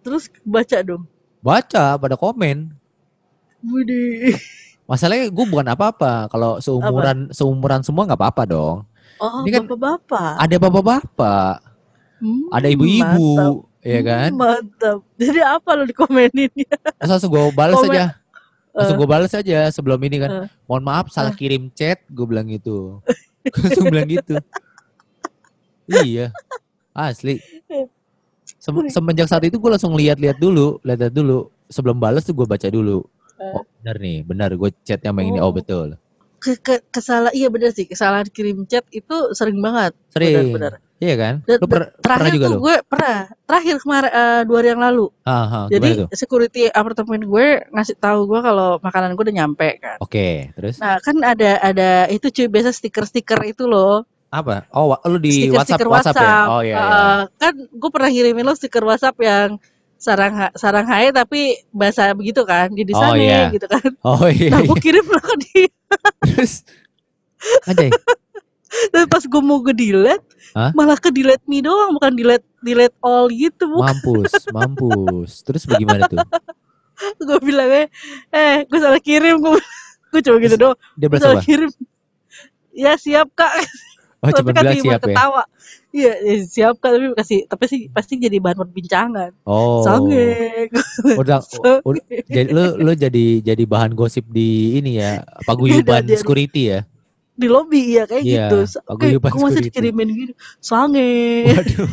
Terus 0.00 0.32
baca 0.40 0.80
dong. 0.80 1.04
Baca 1.44 2.00
pada 2.00 2.16
komen. 2.16 2.72
Budi. 3.60 4.32
Masalahnya 4.88 5.28
gue 5.28 5.46
bukan 5.46 5.68
apa-apa. 5.68 6.32
Kalau 6.32 6.56
seumuran 6.58 7.28
seumuran 7.28 7.84
semua 7.84 8.08
nggak 8.08 8.16
apa-apa 8.16 8.42
dong. 8.48 8.76
Oh, 9.20 9.44
Ini 9.44 9.50
kan- 9.52 9.66
bapak-bapak. 9.68 10.32
Ada 10.40 10.56
bapak-bapak, 10.56 11.54
Hmm, 12.18 12.48
ada 12.50 12.66
ibu-ibu, 12.66 13.30
ya 13.78 14.00
kan? 14.00 14.30
Mantap. 14.32 14.98
Jadi 15.14 15.38
apa 15.38 15.70
lo 15.74 15.84
dikomenin 15.84 16.50
ya? 16.54 16.74
Langsung 16.98 17.30
gue 17.30 17.42
balas 17.52 17.78
Komen. 17.78 17.90
aja. 17.92 18.04
Langsung 18.72 18.94
Eh. 18.94 19.00
gue 19.02 19.08
balas 19.10 19.32
aja 19.34 19.58
sebelum 19.68 19.98
ini 20.00 20.16
kan. 20.18 20.30
Eh. 20.32 20.46
Mohon 20.64 20.84
maaf 20.86 21.06
salah 21.10 21.30
kirim 21.30 21.68
chat, 21.72 21.98
gue 22.06 22.24
bilang 22.24 22.46
gitu. 22.46 23.02
Gue 23.44 23.58
langsung 23.66 23.86
bilang 23.86 24.06
gitu. 24.08 24.34
Iya, 25.88 26.30
asli. 26.92 27.42
Sem- 28.56 28.88
semenjak 28.88 29.26
saat 29.26 29.44
itu 29.44 29.56
gue 29.56 29.70
langsung 29.70 29.94
lihat-lihat 29.94 30.36
dulu, 30.36 30.78
lihat 30.80 31.10
dulu. 31.10 31.50
Sebelum 31.66 31.98
balas 31.98 32.22
tuh 32.22 32.32
gue 32.32 32.46
baca 32.46 32.66
dulu. 32.66 33.04
Eh. 33.38 33.54
Oh 33.54 33.64
benar 33.80 33.96
nih, 33.98 34.18
benar 34.22 34.50
gue 34.52 34.70
chatnya 34.82 35.10
sama 35.10 35.22
ini. 35.22 35.38
Oh 35.38 35.48
Oh. 35.48 35.54
betul. 35.54 35.88
Ke, 36.38 36.54
ke, 36.54 36.86
kesalah 36.94 37.34
iya 37.34 37.50
benar 37.50 37.74
sih 37.74 37.82
kesalahan 37.82 38.30
kirim 38.30 38.62
chat 38.64 38.86
itu 38.94 39.34
sering 39.34 39.58
banget 39.58 39.90
Sering. 40.14 40.54
benar-benar 40.54 40.72
Iya 40.98 41.14
kan? 41.14 41.34
Lu 41.46 41.66
per- 41.66 41.94
pernah 41.98 42.26
terakhir 42.26 42.34
juga 42.34 42.46
tuh 42.46 42.54
lu? 42.54 42.60
gue 42.62 42.76
pernah 42.86 43.16
terakhir 43.42 43.74
kemarin 43.78 44.10
eh, 44.10 44.40
dua 44.46 44.56
hari 44.58 44.68
yang 44.70 44.82
lalu 44.82 45.06
Ah, 45.22 45.46
ah, 45.46 45.64
jadi 45.66 45.90
security 46.10 46.62
apartemen 46.70 47.22
gue 47.22 47.46
ngasih 47.70 47.98
tahu 47.98 48.26
gue 48.26 48.40
kalau 48.42 48.78
makanan 48.78 49.14
gue 49.14 49.24
udah 49.26 49.34
nyampe 49.34 49.68
kan 49.78 49.98
Oke, 49.98 50.50
terus 50.54 50.78
nah 50.78 50.98
kan 50.98 51.18
ada 51.22 51.58
ada 51.58 51.90
itu 52.06 52.30
cuy 52.30 52.46
biasa 52.46 52.70
stiker-stiker 52.70 53.38
itu 53.42 53.66
loh 53.66 54.06
apa? 54.28 54.68
Oh, 54.70 54.92
lu 55.06 55.16
di 55.18 55.48
stiker-stiker 55.48 55.88
WhatsApp, 55.88 56.18
WhatsApp, 56.18 56.22
ya? 56.22 56.38
Oh 56.46 56.60
iya, 56.60 56.74
iya. 56.76 56.86
Eh, 56.86 57.22
kan 57.34 57.54
gue 57.56 57.90
pernah 57.90 58.10
ngirimin 58.12 58.44
lo 58.44 58.54
stiker 58.54 58.84
WhatsApp 58.84 59.16
yang 59.18 59.58
sarang 59.98 60.34
sarang 60.54 60.86
hai 60.86 61.10
tapi 61.10 61.58
bahasa 61.68 62.10
begitu 62.12 62.40
kan 62.42 62.70
di 62.70 62.86
Oh, 62.88 63.02
sana 63.02 63.18
iya. 63.18 63.50
gitu 63.50 63.66
kan 63.66 63.82
Oh 64.08 64.24
iya. 64.24 64.48
nah 64.48 64.62
gue 64.62 64.78
kirim 64.78 65.04
lah 65.04 65.20
ke 65.20 65.34
dia 65.40 65.68
Terus 66.24 66.62
anjay. 67.64 67.90
dan 68.90 69.04
pas 69.12 69.20
gue 69.20 69.42
mau 69.42 69.58
ke 69.58 69.72
delete 69.72 70.22
Hah? 70.50 70.70
malah 70.72 70.96
ke 70.96 71.10
delete 71.10 71.42
me 71.44 71.58
doang 71.58 71.92
bukan 71.92 72.14
delete 72.14 72.46
delete 72.60 72.94
all 73.00 73.26
gitu 73.28 73.66
bukan 73.66 73.90
Mampus, 73.92 74.32
mampus. 74.48 75.30
Terus 75.42 75.62
bagaimana 75.64 76.06
tuh? 76.06 76.18
gue 77.20 77.38
bilangnya 77.40 77.86
eh 78.28 78.62
gue 78.64 78.78
salah 78.78 78.98
kirim 78.98 79.38
gue 79.38 79.58
gue 80.08 80.20
coba 80.20 80.36
gitu 80.40 80.56
doang 80.56 80.78
Dia 80.94 81.08
salah 81.16 81.36
apa? 81.36 81.44
kirim 81.44 81.70
ya 82.72 82.94
siap 82.94 83.28
kak 83.32 83.50
Oh, 84.18 84.34
tapi 84.34 84.50
kan 84.50 84.66
bilang 84.66 84.74
dia 84.74 84.82
siap 84.82 84.98
ya. 84.98 85.04
ketawa 85.04 85.42
iya 85.98 86.12
ya, 86.16 86.34
siap 86.44 86.78
kak 86.78 86.90
tapi 86.90 87.06
kasih 87.12 87.38
tapi 87.44 87.64
sih 87.66 87.80
pasti 87.88 88.16
jadi 88.16 88.38
bahan 88.38 88.58
perbincangan 88.60 89.30
Oh. 89.42 89.82
sange 89.82 90.70
Udah, 91.14 91.42
udah 91.82 92.02
jadi 92.24 92.48
lu 92.48 92.64
lu 92.78 92.92
jadi 92.94 93.24
jadi 93.42 93.64
bahan 93.64 93.92
gosip 93.92 94.22
di 94.26 94.48
ini 94.76 94.96
ya, 94.96 95.18
paguyuban 95.42 96.04
dia- 96.04 96.16
security 96.16 96.62
ya. 96.70 96.80
di 97.34 97.46
lobby 97.46 97.94
ya 97.94 98.02
kayak 98.04 98.22
Iya, 98.22 98.46
gitu 98.46 98.58
lupa 99.12 99.28
gue 99.28 99.38
masih 99.40 99.58
security. 99.60 99.66
dikirimin 99.68 100.08
gitu 100.16 100.32
sange 100.58 101.10
Waduh. 101.48 101.90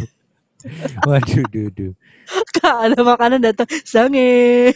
Waduh, 1.07 1.43
duh, 1.47 1.67
duh. 1.71 1.91
kak 2.55 2.75
ada 2.83 2.99
makanan 2.99 3.39
datang 3.39 3.69
sange 3.83 4.73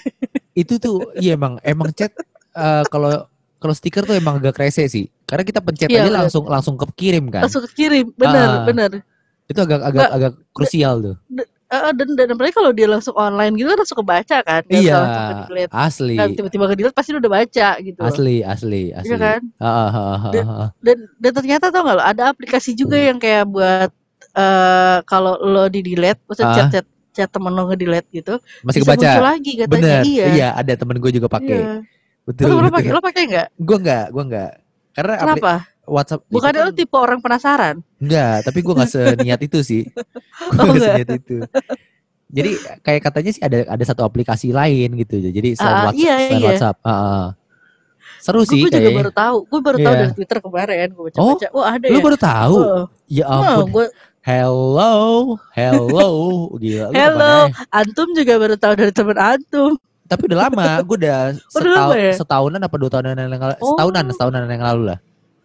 Itu 0.54 0.78
tuh 0.78 1.10
iya 1.16 1.34
emang 1.34 1.58
emang 1.64 1.90
chat 1.92 2.14
eh, 2.52 2.84
kalau 2.86 3.26
kalau 3.58 3.74
stiker 3.74 4.04
tuh 4.04 4.14
emang 4.14 4.38
agak 4.38 4.56
rese 4.58 4.86
sih. 4.86 5.12
Karena 5.26 5.44
kita 5.44 5.60
pencet 5.60 5.90
Iya, 5.90 6.06
aja 6.06 6.12
langsung 6.16 6.46
langsung 6.46 6.76
kekirim 6.78 7.28
kan. 7.28 7.44
langsung 7.44 7.66
kekirim 7.66 8.14
bener 8.14 8.48
Ah. 8.48 8.64
bener 8.64 8.90
Itu 9.50 9.60
agak 9.60 9.80
agak 9.84 10.08
agak 10.10 10.34
krusial 10.52 10.96
tuh. 11.02 11.16
Eh, 11.70 11.92
dan 11.94 12.10
dan 12.14 12.28
apalagi 12.30 12.50
kalau 12.52 12.72
dia 12.72 12.86
langsung 12.86 13.14
online 13.14 13.54
gitu 13.54 13.66
kan 13.68 13.78
langsung 13.78 14.00
kebaca 14.00 14.38
kan 14.42 14.62
Nggak 14.64 14.82
Iya, 14.82 14.94
langsung 14.96 15.70
asli. 15.72 16.16
kan 16.16 16.28
tiba-tiba 16.34 16.66
ke 16.66 16.76
delete 16.76 16.96
pasti 16.96 17.14
udah 17.14 17.30
baca 17.32 17.70
gitu. 17.80 18.00
Asli, 18.00 18.42
asli, 18.42 18.84
asli. 18.90 19.06
Iya 19.06 19.18
kan 19.20 19.42
Dan- 20.32 20.50
dan 20.80 20.98
dan 21.20 21.32
ternyata 21.32 21.66
tau 21.68 21.82
gak 21.84 21.94
lo 21.94 22.04
ada 22.04 22.24
aplikasi 22.28 22.74
juga 22.74 22.96
Hmm. 22.96 23.06
yang 23.06 23.18
kayak 23.18 23.46
buat 23.46 23.90
eh 24.32 24.98
kalau 25.04 25.38
lo 25.40 25.66
di 25.68 25.82
delete 25.84 26.22
maksudnya 26.24 26.48
Ah. 26.48 26.58
chat 26.60 26.70
chat 26.72 26.86
chat 27.12 27.30
temen 27.30 27.50
lo 27.52 27.66
nge-delete 27.68 28.10
gitu 28.12 28.38
Masih 28.62 28.80
bisa 28.80 28.90
muncul 28.92 29.02
kebaca. 29.04 29.22
lagi 29.28 29.52
katanya 29.56 29.74
Bener. 29.76 30.02
iya 30.04 30.26
Iya, 30.28 30.48
ada 30.56 30.74
temen 30.76 30.96
gue 30.96 31.12
juga 31.12 31.28
pakai. 31.28 31.60
Iya. 31.60 31.74
Betul. 32.24 32.46
Lo, 32.46 32.54
lo 32.56 32.62
betul. 32.64 32.74
pakai 32.76 32.92
lo 32.92 33.02
pakai 33.04 33.24
nggak 33.28 33.48
Gue 33.60 33.78
enggak, 33.80 34.06
gue 34.08 34.24
enggak. 34.24 34.52
Karena 34.92 35.14
apli- 35.16 35.22
kenapa 35.38 35.54
WhatsApp 35.90 36.22
itu 36.22 36.34
bukannya 36.34 36.62
kan- 36.64 36.76
tipe 36.76 36.96
orang 36.96 37.20
penasaran 37.20 37.76
Enggak, 37.98 38.36
tapi 38.44 38.60
gue 38.60 38.74
gak 38.74 38.88
seniat 38.88 39.40
itu 39.42 39.60
sih. 39.60 39.84
Gue 40.56 40.64
Oh, 40.64 40.76
seniat 40.76 41.10
itu. 41.12 41.38
Jadi 42.30 42.52
kayak 42.80 43.02
katanya 43.04 43.32
sih 43.32 43.42
ada 43.42 43.66
ada 43.66 43.84
satu 43.84 44.02
aplikasi 44.02 44.50
lain 44.50 44.94
gitu. 44.96 45.18
Jadi 45.20 45.54
selain 45.54 45.74
Ah, 45.74 45.84
WhatsApp, 45.90 46.00
iya, 46.00 46.16
selain 46.22 46.38
iya. 46.38 46.48
WhatsApp. 46.48 46.78
ah, 46.82 46.94
ah. 46.94 47.28
Seru 48.20 48.40
gue 48.40 48.48
sih 48.48 48.60
juga 48.62 48.76
kayaknya. 48.76 49.00
baru 49.00 49.12
tahu 49.12 49.38
gue 49.46 49.60
baru 49.60 49.78
tahu 49.78 49.90
Iya. 49.90 50.02
dari 50.02 50.12
twitter 50.14 50.38
kemarin 50.40 50.88
gue 50.90 51.04
baca 51.06 51.18
baca 51.18 51.48
oh 51.50 51.64
ada 51.64 51.86
Lu 51.86 51.96
ya 51.96 52.04
baru 52.04 52.18
tahu? 52.20 52.56
Oh, 52.58 52.84
Ya 53.08 53.24
oh, 53.26 53.34
ampun. 53.34 53.68
gue 53.74 53.86
Hello, 54.22 54.94
hello. 55.50 56.08
Gila. 56.62 56.92
Hello. 56.92 57.36
antum 57.70 58.08
juga 58.12 58.34
baru 58.38 58.56
tahu 58.56 58.74
dari 58.76 58.92
temen 58.92 59.16
antum 59.16 59.72
Tapi 60.04 60.22
udah 60.26 60.40
lama. 60.44 60.68
Gue 60.82 60.98
udah 60.98 61.32
Udah 61.56 61.64
setahun, 61.66 61.96
ya? 61.96 62.14
setahunan 62.14 62.60
apa 62.60 62.76
dua 62.76 62.90
tahunan 62.90 63.16
yang 63.16 63.30
lalu. 63.32 63.56
Oh. 63.58 63.68
Setahunan, 63.72 64.04
setahunan 64.12 64.42
yang 64.46 64.64
lalu 64.64 64.82
lah. 64.90 64.98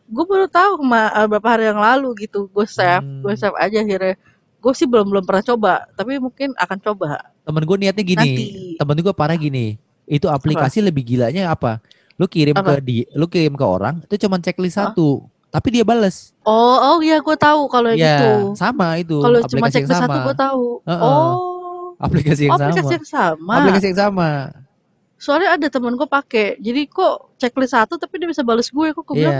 Gue 0.04 0.24
baru 0.24 0.46
tahu 0.46 0.72
eh, 0.84 1.26
beberapa 1.26 1.48
hari 1.48 1.64
yang 1.66 1.78
lalu 1.78 2.12
gitu 2.20 2.46
gue 2.46 2.66
save 2.66 3.00
Hmm. 3.00 3.20
gue 3.20 3.34
save 3.34 3.56
aja 3.56 3.78
akhirnya 3.78 4.14
gue 4.58 4.72
sih 4.72 4.84
belum 4.84 5.06
belum 5.06 5.24
pernah 5.24 5.44
coba 5.44 5.72
tapi 5.92 6.16
mungkin 6.16 6.52
akan 6.54 6.78
coba 6.78 7.32
Temen 7.40 7.60
gue 7.60 7.76
niatnya 7.78 8.00
gini. 8.02 8.16
nanti 8.16 8.44
Temen 8.74 8.96
gue 8.98 9.12
parah 9.12 9.36
gini. 9.36 9.76
Itu 10.04 10.28
aplikasi 10.28 10.80
lebih 10.80 11.04
gilanya 11.06 11.48
apa? 11.48 11.80
Lu 12.16 12.24
kirim 12.24 12.52
Apa? 12.52 12.76
ke 12.76 12.80
di, 12.80 13.04
lu 13.12 13.24
kirim 13.24 13.52
ke 13.52 13.64
orang 13.64 14.00
itu 14.00 14.16
cuma 14.18 14.36
checklist 14.38 14.76
satu. 14.76 15.28
tapi 15.48 15.70
dia 15.70 15.84
bales. 15.84 16.32
Oh, 16.42 16.52
oh 16.80 16.96
iya 16.98 17.20
gue 17.20 17.36
tahu 17.36 17.68
kalau 17.68 17.92
Ya, 17.92 18.16
itu. 18.18 18.56
sama 18.56 18.96
itu. 18.96 19.20
Kalau 19.20 19.38
cuma 19.40 19.64
aplikasi 19.64 19.74
checklist 19.78 20.00
sama. 20.00 20.08
satu 20.08 20.18
gue 20.22 20.36
tahu. 20.36 20.66
Heeh. 20.82 21.00
Oh, 21.00 21.94
Aplikasi 21.96 22.40
yang 22.44 22.52
aplikasi 22.54 22.82
sama. 22.82 22.96
yang 22.96 23.06
sama. 23.06 23.54
Aplikasi 23.54 23.86
yang 23.86 23.98
sama. 24.00 24.28
Soalnya 25.14 25.50
ada 25.54 25.66
temen 25.68 25.94
gue 25.94 26.08
pakai. 26.10 26.58
Jadi 26.58 26.80
kok 26.86 27.36
checklist 27.36 27.72
satu 27.72 27.94
tapi 27.96 28.18
dia 28.18 28.26
bisa 28.26 28.42
bales 28.42 28.66
gue. 28.66 28.86
Kok 28.90 29.04
gue 29.04 29.14
bilang, 29.20 29.36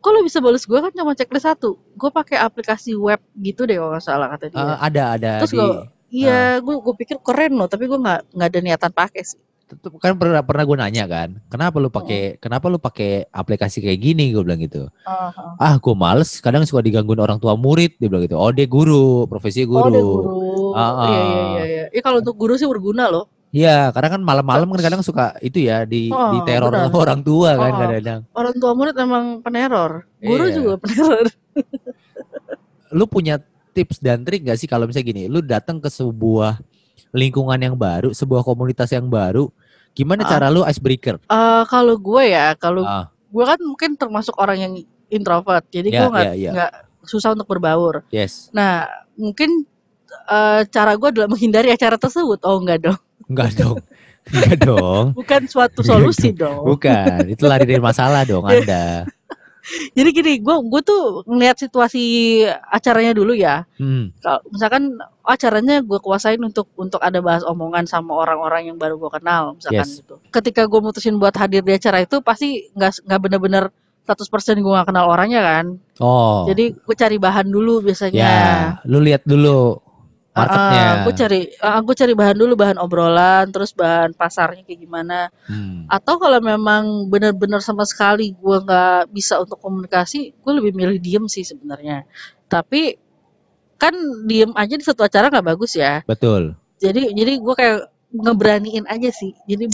kok 0.00 0.10
lo 0.10 0.20
bisa 0.20 0.40
bales 0.40 0.64
gue 0.64 0.74
kan 0.74 0.90
cuma 0.90 1.12
checklist 1.12 1.44
satu. 1.44 1.76
Gue 1.94 2.08
pakai 2.08 2.36
aplikasi 2.36 2.92
web 2.92 3.20
gitu 3.36 3.64
deh 3.64 3.76
kalau 3.76 3.92
nggak 3.92 4.02
salah 4.02 4.28
kata 4.32 4.48
dia. 4.48 4.58
Eh, 4.58 4.76
ada 4.80 5.02
ada 5.14 5.30
Terus 5.40 5.52
Ah. 5.52 5.56
gue, 5.56 5.68
iya, 6.10 6.38
gue 6.58 6.74
gue 6.74 6.94
pikir 6.96 7.16
keren 7.20 7.54
loh, 7.54 7.68
tapi 7.68 7.84
gue 7.84 7.96
nggak 7.96 8.32
nggak 8.32 8.48
ada 8.48 8.60
niatan 8.60 8.92
pakai 8.92 9.22
sih. 9.22 9.40
tetep- 9.70 10.02
kan 10.02 10.18
pernah 10.18 10.42
pernah 10.42 10.66
gue 10.66 10.76
nanya 10.82 11.06
kan, 11.06 11.38
kenapa 11.46 11.78
lu 11.78 11.86
pakai 11.86 12.42
kenapa 12.42 12.66
lu 12.66 12.82
pakai 12.82 13.30
aplikasi 13.30 13.78
kayak 13.78 14.02
gini 14.02 14.34
gue 14.34 14.42
bilang 14.42 14.58
gitu. 14.58 14.90
Ah, 15.54 15.78
gue 15.78 15.94
males, 15.94 16.42
kadang 16.42 16.66
suka 16.66 16.82
digangguin 16.82 17.22
orang 17.22 17.38
tua 17.38 17.54
murid 17.54 17.94
dia 18.02 18.10
bilang 18.10 18.26
gitu. 18.26 18.34
Oh, 18.34 18.50
dia 18.50 18.66
guru, 18.66 19.30
profesi 19.30 19.62
Oh, 19.62 19.70
guru. 19.70 19.94
dia 19.94 20.02
guru. 20.02 20.26
Ah, 20.74 20.82
ah. 20.82 21.06
Iya, 21.06 21.20
iya, 21.22 21.30
iya, 21.30 21.62
iya. 21.62 21.84
Ya, 21.94 22.00
kalau 22.02 22.18
untuk 22.18 22.34
guru 22.34 22.58
sih 22.58 22.66
berguna 22.66 23.06
loh. 23.06 23.30
Iya, 23.50 23.90
karena 23.90 24.08
kan 24.14 24.22
malam-malam 24.22 24.70
kan 24.70 24.80
kadang 24.80 25.02
suka 25.02 25.34
itu 25.42 25.66
ya 25.66 25.82
di 25.82 26.06
Oh, 26.06 26.30
di 26.30 26.38
teror 26.46 26.70
benar. 26.70 26.94
orang 26.94 27.20
tua 27.20 27.58
kan 27.58 27.70
Oh. 27.74 27.78
kadang-kadang. 27.78 28.20
Orang 28.30 28.54
tua 28.56 28.72
murid 28.72 28.94
emang 28.94 29.24
peneror. 29.42 30.06
Guru 30.22 30.44
Iya. 30.46 30.54
juga 30.54 30.72
peneror. 30.78 31.26
Lu 32.90 33.06
punya 33.06 33.42
tips 33.70 33.98
dan 33.98 34.22
trik 34.22 34.42
gak 34.42 34.54
sih 34.54 34.66
kalau 34.66 34.86
misalnya 34.86 35.06
gini, 35.06 35.22
lu 35.26 35.38
datang 35.40 35.78
ke 35.78 35.86
sebuah 35.86 36.58
lingkungan 37.10 37.58
yang 37.58 37.74
baru, 37.74 38.10
sebuah 38.10 38.42
komunitas 38.42 38.90
yang 38.90 39.06
baru, 39.06 39.46
gimana 39.92 40.22
Ah. 40.22 40.28
cara 40.28 40.46
lu 40.46 40.62
icebreaker? 40.62 41.18
Eh, 41.22 41.62
kalau 41.66 41.94
gue 41.96 42.22
ya, 42.26 42.54
kalau 42.54 42.82
Ah, 42.82 43.10
gue 43.30 43.44
kan 43.46 43.58
mungkin 43.62 43.94
termasuk 43.94 44.34
orang 44.38 44.58
yang 44.58 44.72
introvert, 45.06 45.66
jadi 45.70 45.88
Ya, 45.88 45.98
gue 46.02 46.08
nggak 46.08 46.34
ya. 46.36 46.50
nggak 46.54 46.72
susah 47.02 47.34
untuk 47.34 47.46
berbaur. 47.46 48.02
yes. 48.10 48.50
Nah, 48.50 48.86
mungkin 49.14 49.66
eh, 50.26 50.62
cara 50.66 50.94
gue 50.94 51.08
adalah 51.08 51.30
menghindari 51.30 51.70
acara 51.70 51.94
tersebut. 51.94 52.42
Oh 52.42 52.58
enggak 52.58 52.82
dong, 52.82 52.98
Enggak 53.28 53.50
dong. 53.58 53.78
Enggak 54.30 54.56
dong. 54.62 55.04
bukan 55.16 55.42
suatu 55.48 55.80
Iya 55.82 55.88
solusi 55.96 56.30
dong. 56.32 56.62
Bukan, 56.64 57.28
itu 57.28 57.44
lari 57.48 57.64
dari 57.66 57.82
masalah 57.82 58.22
dong 58.24 58.46
Anda. 58.46 59.04
Jadi 59.92 60.08
gini, 60.16 60.32
gue 60.40 60.56
gue 60.66 60.82
tuh 60.82 61.22
ngeliat 61.28 61.60
situasi 61.60 62.02
acaranya 62.48 63.12
dulu 63.12 63.36
ya. 63.36 63.68
Hmm, 63.76 64.10
Kalau 64.18 64.40
misalkan 64.50 64.98
acaranya 65.22 65.84
gue 65.84 66.00
kuasain 66.00 66.40
untuk 66.40 66.66
untuk 66.74 66.98
ada 66.98 67.20
bahas 67.20 67.44
omongan 67.44 67.84
sama 67.86 68.16
orang-orang 68.18 68.72
yang 68.72 68.76
baru 68.80 68.96
gue 68.96 69.10
kenal, 69.20 69.54
misalkan 69.60 69.84
Yes. 69.86 70.00
gitu. 70.00 70.16
Ketika 70.32 70.64
gue 70.64 70.80
mutusin 70.80 71.20
buat 71.20 71.36
hadir 71.36 71.60
di 71.62 71.76
acara 71.76 72.02
itu, 72.02 72.18
pasti 72.24 72.72
nggak 72.72 73.04
nggak 73.04 73.20
bener-bener 73.20 73.64
100% 74.08 74.58
gue 74.58 74.72
gak 74.74 74.88
kenal 74.90 75.06
orangnya 75.06 75.38
kan. 75.44 75.64
Oh. 76.02 76.42
Jadi 76.48 76.74
gue 76.74 76.96
cari 76.98 77.16
bahan 77.20 77.46
dulu 77.46 77.78
biasanya. 77.84 78.16
ya, 78.18 78.48
lu 78.90 78.98
lihat 78.98 79.22
dulu 79.22 79.78
marketnya. 80.40 80.84
gue 81.04 81.14
cari, 81.14 81.40
gue 81.56 81.94
cari 81.96 82.12
bahan 82.16 82.36
dulu, 82.40 82.52
bahan 82.56 82.78
obrolan, 82.80 83.46
terus 83.52 83.76
bahan 83.76 84.16
pasarnya 84.16 84.64
kayak 84.64 84.80
gimana. 84.80 85.28
Hmm. 85.44 85.84
Atau 85.86 86.16
kalau 86.16 86.40
memang 86.40 87.12
benar-benar 87.12 87.60
sama 87.60 87.84
sekali 87.84 88.32
gue 88.32 88.56
nggak 88.64 89.12
bisa 89.12 89.38
untuk 89.38 89.60
komunikasi, 89.60 90.32
gue 90.32 90.52
lebih 90.52 90.72
milih 90.72 90.98
diem 90.98 91.24
sih 91.28 91.44
sebenarnya. 91.44 92.08
Tapi 92.48 92.96
kan 93.80 93.94
diem 94.28 94.52
aja 94.52 94.74
di 94.76 94.84
satu 94.84 95.04
acara 95.04 95.32
nggak 95.32 95.46
bagus 95.56 95.76
ya. 95.76 96.04
Betul. 96.04 96.56
Jadi 96.80 97.12
jadi 97.12 97.32
gue 97.40 97.54
kayak 97.56 97.78
ngeberaniin 98.12 98.84
aja 98.88 99.10
sih. 99.14 99.32
Jadi 99.46 99.68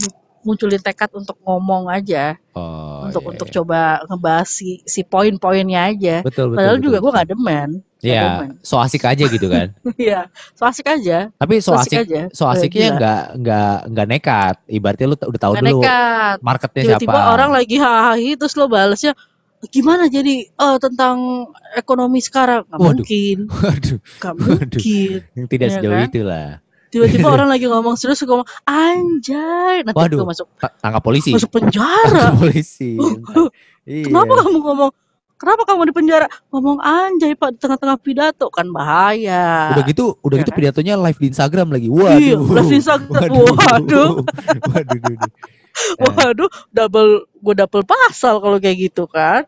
munculin 0.47 0.79
tekad 0.79 1.11
untuk 1.13 1.35
ngomong 1.43 1.91
aja, 1.91 2.39
Oh. 2.55 3.05
untuk 3.05 3.21
iya, 3.21 3.31
untuk 3.35 3.49
iya. 3.51 3.55
coba 3.59 3.81
ngebahas 4.07 4.49
si, 4.49 4.81
si 4.87 5.03
poin-poinnya 5.03 5.91
aja. 5.91 6.23
Betul, 6.23 6.49
betul. 6.49 6.57
Padahal 6.57 6.77
betul, 6.79 6.87
juga 6.87 6.97
gue 7.03 7.13
nggak 7.13 7.29
demen. 7.29 7.69
Iya, 7.99 8.23
so 8.63 8.79
asik 8.79 9.03
aja 9.03 9.25
gitu 9.27 9.51
kan. 9.51 9.75
Iya, 9.99 10.31
so 10.55 10.63
asik 10.63 10.87
aja. 10.87 11.35
Tapi 11.35 11.59
so 11.59 11.75
So 11.75 11.83
asik 11.83 11.93
asik, 11.93 12.01
aja. 12.07 12.21
so 12.31 12.45
Eh, 12.47 12.53
asiknya 12.55 12.89
nggak 12.95 13.23
nggak 13.37 13.77
nggak 13.91 14.07
nekat. 14.07 14.57
Ibaratnya 14.65 15.07
lu 15.07 15.17
udah 15.19 15.41
tahu 15.43 15.53
Nggak 15.53 15.65
dulu 15.67 15.81
nekat. 15.83 16.37
marketnya 16.41 16.83
siapa. 16.87 17.01
Tiba-tiba 17.03 17.21
orang 17.29 17.51
lagi 17.51 17.77
hahaha 17.77 18.15
terus 18.37 18.55
lo 18.55 18.71
balesnya 18.71 19.13
gimana 19.67 20.07
jadi 20.07 20.47
oh 20.61 20.77
tentang 20.79 21.49
ekonomi 21.75 22.21
sekarang 22.21 22.63
nggak 22.69 22.79
mungkin 22.87 23.37
Waduh, 23.49 23.99
Waduh. 24.23 24.37
mungkin 24.39 25.19
yang 25.35 25.47
tidak 25.49 25.67
Iya 25.67 25.75
sejauh 25.81 25.97
kan? 25.97 26.07
itulah. 26.07 26.49
Tiba-tiba 26.97 27.29
orang 27.37 27.47
lagi 27.47 27.69
ngomong 27.69 27.95
serius 27.95 28.19
gue 28.19 28.33
ngomong 28.33 28.49
anjay 28.65 29.85
nanti 29.85 29.97
Waduh. 29.97 30.19
gue 30.19 30.27
masuk 30.27 30.47
Ta- 30.57 30.73
Tangkap 30.75 31.03
polisi. 31.03 31.31
masuk 31.31 31.53
penjara 31.53 32.33
Tangkap 32.33 32.41
polisi. 32.41 32.97
Iya. 33.87 34.11
kenapa 34.11 34.33
kamu 34.41 34.59
ngomong 34.59 34.91
kenapa 35.37 35.63
kamu 35.63 35.81
di 35.85 35.95
penjara 35.95 36.27
ngomong 36.49 36.81
anjay 36.81 37.33
pak 37.33 37.55
di 37.55 37.59
tengah-tengah 37.61 37.99
pidato 38.01 38.51
kan 38.51 38.67
bahaya 38.67 39.71
Udah 39.71 39.85
gitu, 39.85 40.19
udah 40.19 40.37
Ya 40.37 40.43
gitu 40.43 40.51
kan? 40.51 40.59
pidatonya 40.59 40.95
live 40.99 41.19
di 41.21 41.27
Instagram 41.29 41.69
lagi. 41.71 41.87
Waduh. 41.87 42.19
Iya, 42.19 42.35
live 42.35 42.67
di 42.67 42.77
Instagram. 42.77 43.15
Waduh. 43.31 43.47
Waduh. 43.47 44.11
Waduh. 44.67 45.03
waduh. 46.03 46.15
waduh 46.19 46.51
double 46.69 47.11
gue 47.31 47.55
double 47.55 47.85
pasal 47.85 48.41
kalau 48.41 48.57
kayak 48.57 48.91
gitu 48.91 49.05
kan 49.07 49.45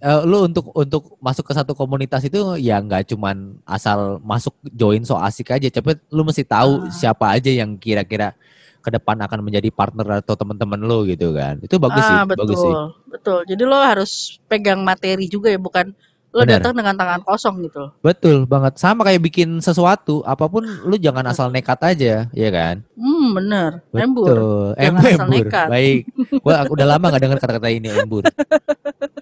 Eh, 0.00 0.20
lu 0.24 0.48
untuk 0.48 0.72
untuk 0.72 1.02
masuk 1.20 1.44
ke 1.44 1.52
satu 1.52 1.76
komunitas 1.76 2.24
itu 2.24 2.56
ya 2.56 2.80
nggak 2.80 3.12
cuman 3.12 3.60
asal 3.62 4.16
masuk 4.24 4.56
join 4.64 5.04
so 5.04 5.12
asik 5.14 5.52
aja, 5.52 5.68
tapi 5.68 5.92
lu 6.08 6.24
mesti 6.24 6.40
tahu 6.40 6.80
Ah. 6.80 6.90
siapa 6.90 7.36
aja 7.36 7.52
yang 7.52 7.76
kira-kira 7.76 8.32
ke 8.80 8.88
depan 8.88 9.20
akan 9.20 9.44
menjadi 9.44 9.68
partner 9.68 10.24
atau 10.24 10.32
teman-teman 10.32 10.80
lu 10.80 11.04
gitu 11.04 11.36
kan. 11.36 11.60
Itu 11.60 11.76
bagus 11.76 12.00
sih, 12.00 12.16
ah, 12.16 12.24
betul 12.24 12.48
bagus 12.48 12.58
sih. 12.58 12.74
betul 13.06 13.38
jadi 13.44 13.62
lo 13.62 13.76
harus 13.76 14.10
pegang 14.48 14.80
materi 14.80 15.28
juga 15.28 15.52
ya 15.52 15.60
bukan 15.60 15.92
lo 16.30 16.46
datang 16.46 16.72
dengan 16.72 16.94
tangan 16.94 17.20
kosong 17.20 17.58
gitu 17.60 17.76
loh. 17.82 17.90
Betul 18.00 18.46
banget. 18.46 18.78
Sama 18.78 19.02
kayak 19.02 19.18
bikin 19.20 19.58
sesuatu, 19.58 20.22
apa 20.22 20.46
pun 20.46 20.62
lu 20.62 20.94
jangan 20.94 21.26
asal 21.26 21.50
nekat 21.50 21.76
aja, 21.82 22.30
ya 22.30 22.48
kan? 22.48 22.86
Hmm, 22.94 23.34
bener. 23.34 23.82
Embur. 23.90 24.30
Betul. 24.30 24.66
Em 24.78 24.94
Jangan 24.94 25.02
asal 25.02 25.26
embur. 25.26 25.44
nekat. 25.44 25.66
Baik. 25.68 26.00
Gua 26.38 26.54
udah 26.70 26.86
lama 26.86 27.06
gak 27.10 27.22
dengar 27.26 27.38
kata-kata 27.42 27.68
ini 27.68 27.90
embur. 27.90 28.22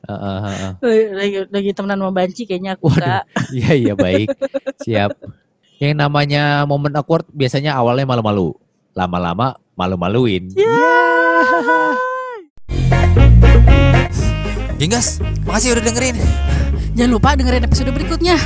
Heeh, 0.09 0.39
heeh. 0.41 0.73
Lagi, 1.13 1.37
lagi 1.53 1.71
temenan 1.77 2.01
sama 2.01 2.13
Banci 2.17 2.49
kayaknya 2.49 2.81
aku 2.81 2.89
Waduh. 2.89 3.21
Kak. 3.21 3.25
Iya 3.57 3.73
iya 3.77 3.93
baik. 3.93 4.29
Siap. 4.81 5.11
Yang 5.79 5.95
namanya 6.01 6.65
momen 6.65 6.97
awkward 6.97 7.29
biasanya 7.29 7.77
awalnya 7.77 8.09
malu-malu. 8.09 8.57
Lama-lama 8.97 9.61
malu-maluin. 9.77 10.49
Ya. 10.57 10.97
Genggas, 14.81 15.21
makasih 15.45 15.77
udah 15.77 15.85
dengerin. 15.85 16.17
Jangan 16.97 17.11
lupa 17.13 17.37
dengerin 17.37 17.69
episode 17.69 17.93
berikutnya. 17.93 18.37